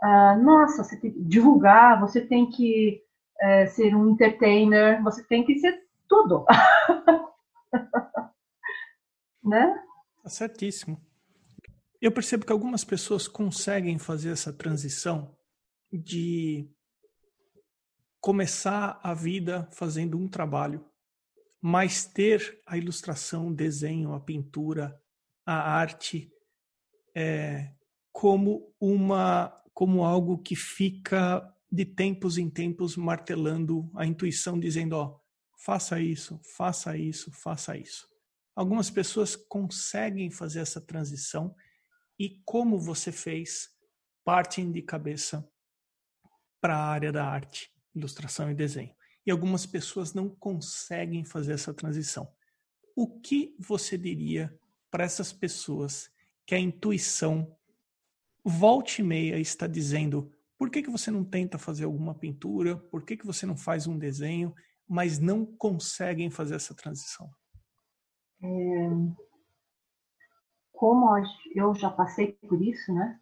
[0.00, 3.00] Ah, nossa, você tem que divulgar, você tem que
[3.42, 6.46] é, ser um entertainer, você tem que ser tudo.
[9.42, 9.82] né?
[10.22, 11.04] Tá certíssimo.
[12.00, 15.36] eu percebo que algumas pessoas conseguem fazer essa transição
[15.92, 16.70] de
[18.20, 20.88] começar a vida fazendo um trabalho,
[21.60, 24.96] mas ter a ilustração, o desenho, a pintura,
[25.44, 26.32] a arte
[27.14, 27.74] é,
[28.12, 31.42] como uma como algo que fica
[31.72, 35.18] de tempos em tempos martelando a intuição, dizendo, ó,
[35.64, 38.06] faça isso, faça isso, faça isso.
[38.54, 41.54] Algumas pessoas conseguem fazer essa transição
[42.18, 43.70] e como você fez,
[44.22, 45.48] partem de cabeça
[46.60, 48.94] para a área da arte, ilustração e desenho.
[49.24, 52.30] E algumas pessoas não conseguem fazer essa transição.
[52.94, 54.54] O que você diria
[54.90, 56.10] para essas pessoas
[56.44, 57.56] que a intuição
[58.44, 60.30] volte e meia está dizendo
[60.62, 63.88] por que, que você não tenta fazer alguma pintura, por que, que você não faz
[63.88, 64.54] um desenho,
[64.88, 67.28] mas não conseguem fazer essa transição?
[68.40, 68.90] É,
[70.72, 71.08] como
[71.56, 73.18] eu já passei por isso, né?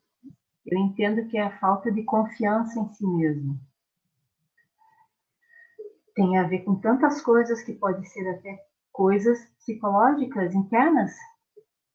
[0.66, 3.58] Eu entendo que é a falta de confiança em si mesmo.
[6.14, 8.62] Tem a ver com tantas coisas que pode ser até
[8.92, 11.16] coisas psicológicas internas,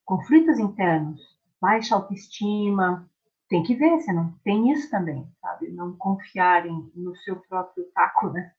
[0.06, 1.22] conflitos internos,
[1.62, 3.08] baixa autoestima.
[3.56, 5.72] Tem que ver se não tem isso também, sabe?
[5.72, 8.52] Não confiarem no seu próprio taco, né?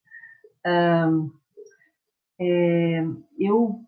[0.66, 1.30] Um,
[2.40, 3.04] é,
[3.38, 3.78] eu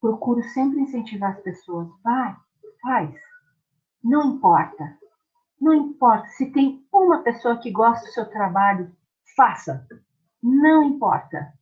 [0.00, 1.88] procuro sempre incentivar as pessoas.
[2.04, 2.36] Vai,
[2.80, 3.12] faz.
[4.00, 4.96] Não importa.
[5.60, 6.28] Não importa.
[6.28, 8.94] Se tem uma pessoa que gosta do seu trabalho,
[9.34, 9.84] faça.
[10.40, 11.52] Não importa.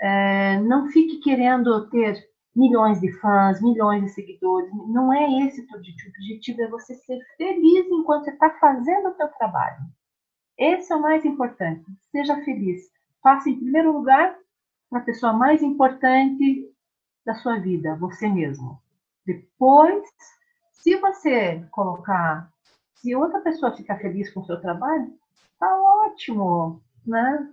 [0.00, 2.26] É, não fique querendo ter
[2.58, 4.68] milhões de fãs, milhões de seguidores.
[4.88, 6.08] Não é esse o objetivo.
[6.08, 9.84] O objetivo é você ser feliz enquanto você está fazendo o seu trabalho.
[10.58, 11.86] Esse é o mais importante.
[12.10, 12.90] Seja feliz.
[13.22, 14.36] Faça em primeiro lugar
[14.90, 16.68] para a pessoa mais importante
[17.24, 18.82] da sua vida, você mesmo.
[19.24, 20.08] Depois,
[20.72, 22.50] se você colocar,
[22.96, 25.12] se outra pessoa ficar feliz com o seu trabalho,
[25.60, 27.48] tá ótimo, né?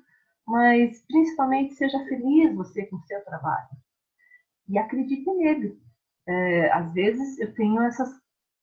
[0.47, 3.84] Mas principalmente seja feliz você com o seu trabalho
[4.67, 5.79] e acredite nele.
[6.27, 8.09] É, às vezes eu tenho essas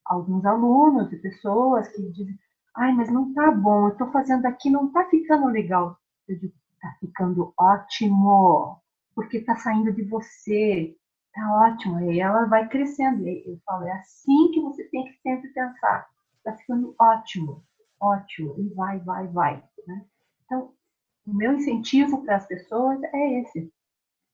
[0.05, 2.39] alguns alunos e pessoas que dizem,
[2.77, 5.97] ai, mas não tá bom, eu tô fazendo aqui, não tá ficando legal.
[6.29, 8.81] Eu digo, tá ficando ótimo,
[9.15, 10.97] porque tá saindo de você,
[11.33, 12.01] Tá ótimo.
[12.11, 13.27] E ela vai crescendo.
[13.27, 16.07] E eu falo, é assim que você tem que sempre pensar.
[16.45, 17.65] Tá ficando ótimo,
[18.01, 18.55] ótimo.
[18.59, 19.65] E vai, vai, vai.
[19.87, 20.05] Né?
[20.45, 20.75] Então,
[21.27, 23.73] o meu incentivo para as pessoas é esse.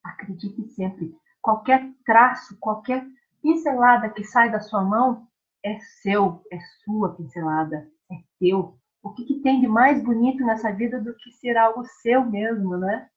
[0.03, 1.14] Acredite sempre.
[1.49, 3.07] Qualquer traço, qualquer
[3.43, 5.27] pincelada que sai da sua mão
[5.65, 8.79] é seu, é sua pincelada, é teu.
[9.03, 12.77] O que, que tem de mais bonito nessa vida do que ser algo seu mesmo,
[12.77, 13.09] né?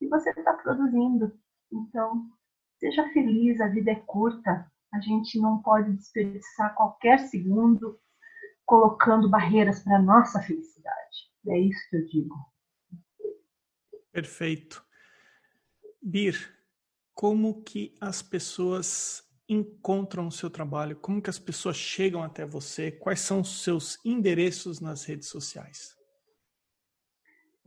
[0.00, 1.32] E você está produzindo.
[1.70, 2.30] Então,
[2.84, 4.70] Seja feliz, a vida é curta.
[4.92, 7.98] A gente não pode desperdiçar qualquer segundo
[8.66, 11.30] colocando barreiras para nossa felicidade.
[11.48, 12.36] É isso que eu digo.
[14.12, 14.84] Perfeito.
[16.02, 16.54] Bir,
[17.14, 20.96] como que as pessoas encontram o seu trabalho?
[20.96, 22.90] Como que as pessoas chegam até você?
[22.90, 25.94] Quais são os seus endereços nas redes sociais?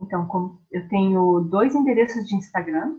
[0.00, 0.28] Então,
[0.70, 2.98] eu tenho dois endereços de Instagram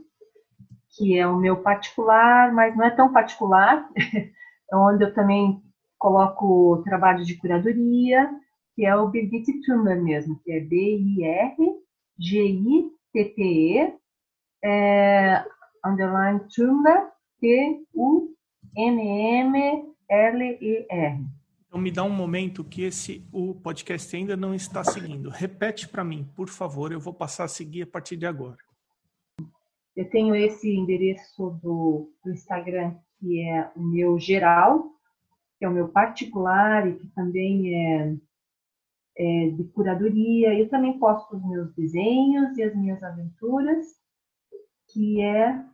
[0.90, 3.88] que é o meu particular, mas não é tão particular,
[4.74, 5.62] onde eu também
[5.98, 8.30] coloco trabalho de curadoria,
[8.76, 11.70] que é o Birgit Tumler mesmo, que é B-I-R-G-I-T-T-E,
[14.64, 15.46] é,
[15.86, 17.10] underline Tumler,
[17.40, 17.80] T-U-M-M-L-E-R.
[21.68, 25.30] Então me dá um momento que esse o podcast ainda não está seguindo.
[25.30, 28.58] Repete para mim, por favor, eu vou passar a seguir a partir de agora.
[29.96, 34.86] Eu tenho esse endereço do, do Instagram, que é o meu geral,
[35.60, 38.16] que é o meu particular e que também é,
[39.18, 40.58] é, de curadoria.
[40.58, 43.86] Eu também posto os meus desenhos e as minhas aventuras,
[44.92, 45.66] que é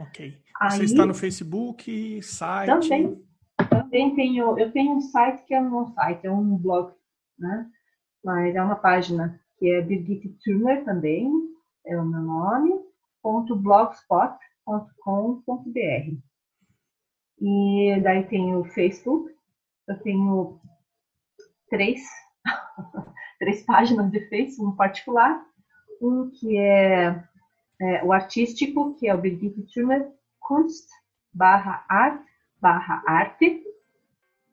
[0.00, 0.42] Ok.
[0.70, 2.66] Você Aí, está no Facebook, site?
[2.66, 3.24] Também.
[3.68, 6.92] Também tenho, eu tenho um site que é um site, é um blog,
[7.38, 7.70] né?
[8.24, 11.30] mas é uma página que é Birgit Turner também,
[11.84, 12.80] é o meu nome,
[13.22, 14.36] ponto blogspot,
[17.40, 19.34] E daí tem o Facebook,
[19.88, 20.60] eu tenho
[21.68, 22.00] três,
[23.38, 25.44] três páginas de Facebook no particular.
[26.00, 27.22] Um que é,
[27.80, 30.88] é o artístico, que é o Brigitte Trumer Kunst
[31.32, 32.22] barra art
[32.60, 33.62] barra arte.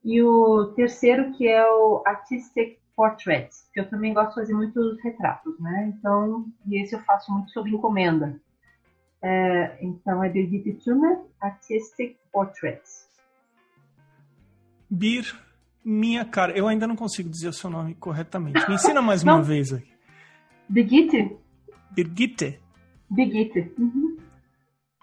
[0.04, 5.02] E o terceiro que é o Artistic Portraits, que eu também gosto de fazer muitos
[5.02, 5.94] retratos, né?
[5.96, 8.40] Então, e esse eu faço muito sob encomenda.
[9.22, 13.08] É, então é Brigitte Trumer Artistic Portraits.
[14.90, 15.38] Bir,
[15.90, 18.68] minha cara, eu ainda não consigo dizer o seu nome corretamente.
[18.70, 19.92] Me ensina mais uma vez aqui.
[20.70, 21.36] Birgitte.
[21.92, 22.60] Birgitte.
[23.10, 23.74] Birgitte.
[23.76, 24.18] Uhum.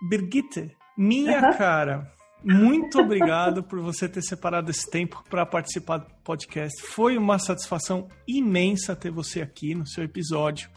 [0.08, 1.58] Birgitte, minha uhum.
[1.58, 2.12] cara,
[2.44, 6.80] muito obrigado por você ter separado esse tempo para participar do podcast.
[6.82, 10.70] Foi uma satisfação imensa ter você aqui no seu episódio.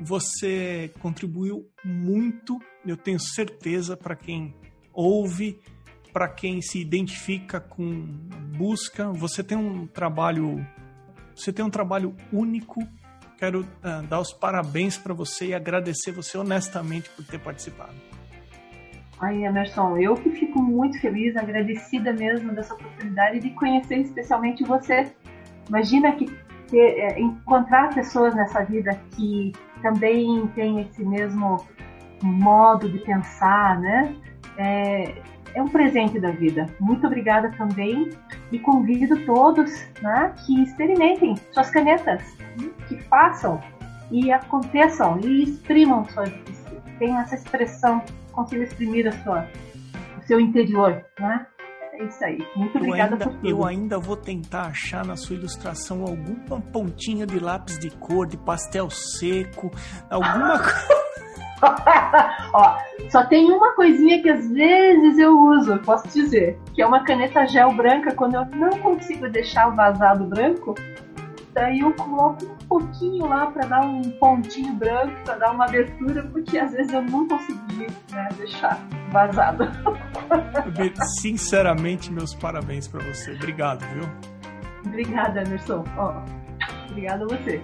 [0.00, 4.56] Você contribuiu muito, eu tenho certeza, para quem
[4.92, 5.60] ouve,
[6.12, 8.04] para quem se identifica com
[8.52, 9.10] busca.
[9.12, 10.64] Você tem um trabalho,
[11.34, 12.80] você tem um trabalho único.
[13.38, 17.94] Quero uh, dar os parabéns para você e agradecer você honestamente por ter participado.
[19.20, 25.12] Ai, Emerson, eu que fico muito feliz, agradecida mesmo dessa oportunidade de conhecer especialmente você.
[25.68, 26.26] Imagina que
[26.68, 31.64] ter, é, encontrar pessoas nessa vida que também têm esse mesmo
[32.22, 34.16] modo de pensar, né?
[34.56, 35.14] É,
[35.54, 36.66] é um presente da vida.
[36.80, 38.10] Muito obrigada também
[38.50, 42.22] e convido todos né, que experimentem suas canetas,
[42.88, 43.60] que façam
[44.10, 46.24] e aconteçam e exprimam sua,
[46.98, 49.46] tenham essa expressão consiga exprimir a sua,
[50.18, 51.46] o seu interior, né?
[51.94, 52.38] É isso aí.
[52.56, 53.48] Muito obrigada por tudo.
[53.48, 58.38] Eu ainda vou tentar achar na sua ilustração alguma pontinha de lápis de cor, de
[58.38, 59.70] pastel seco,
[60.10, 61.02] alguma coisa.
[62.52, 62.76] Ó,
[63.08, 67.46] só tem uma coisinha que às vezes eu uso, posso dizer, que é uma caneta
[67.46, 70.74] gel branca quando eu não consigo deixar o vazado branco,
[71.54, 76.22] Daí eu coloco um pouquinho lá para dar um pontinho branco, para dar uma abertura,
[76.22, 79.64] porque às vezes eu não consegui né, deixar vazado.
[81.20, 83.32] Sinceramente, meus parabéns para você.
[83.32, 84.08] Obrigado, viu?
[84.86, 85.84] Obrigada, Emerson.
[85.98, 86.22] Ó,
[86.88, 87.60] obrigada a você.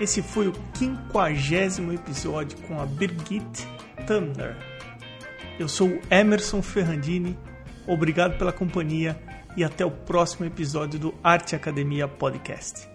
[0.00, 3.66] Esse foi o quinquagésimo episódio com a Birgit
[4.06, 4.56] Thunder.
[5.58, 7.38] Eu sou o Emerson Ferrandini.
[7.86, 9.20] Obrigado pela companhia
[9.56, 12.91] e até o próximo episódio do Arte Academia Podcast.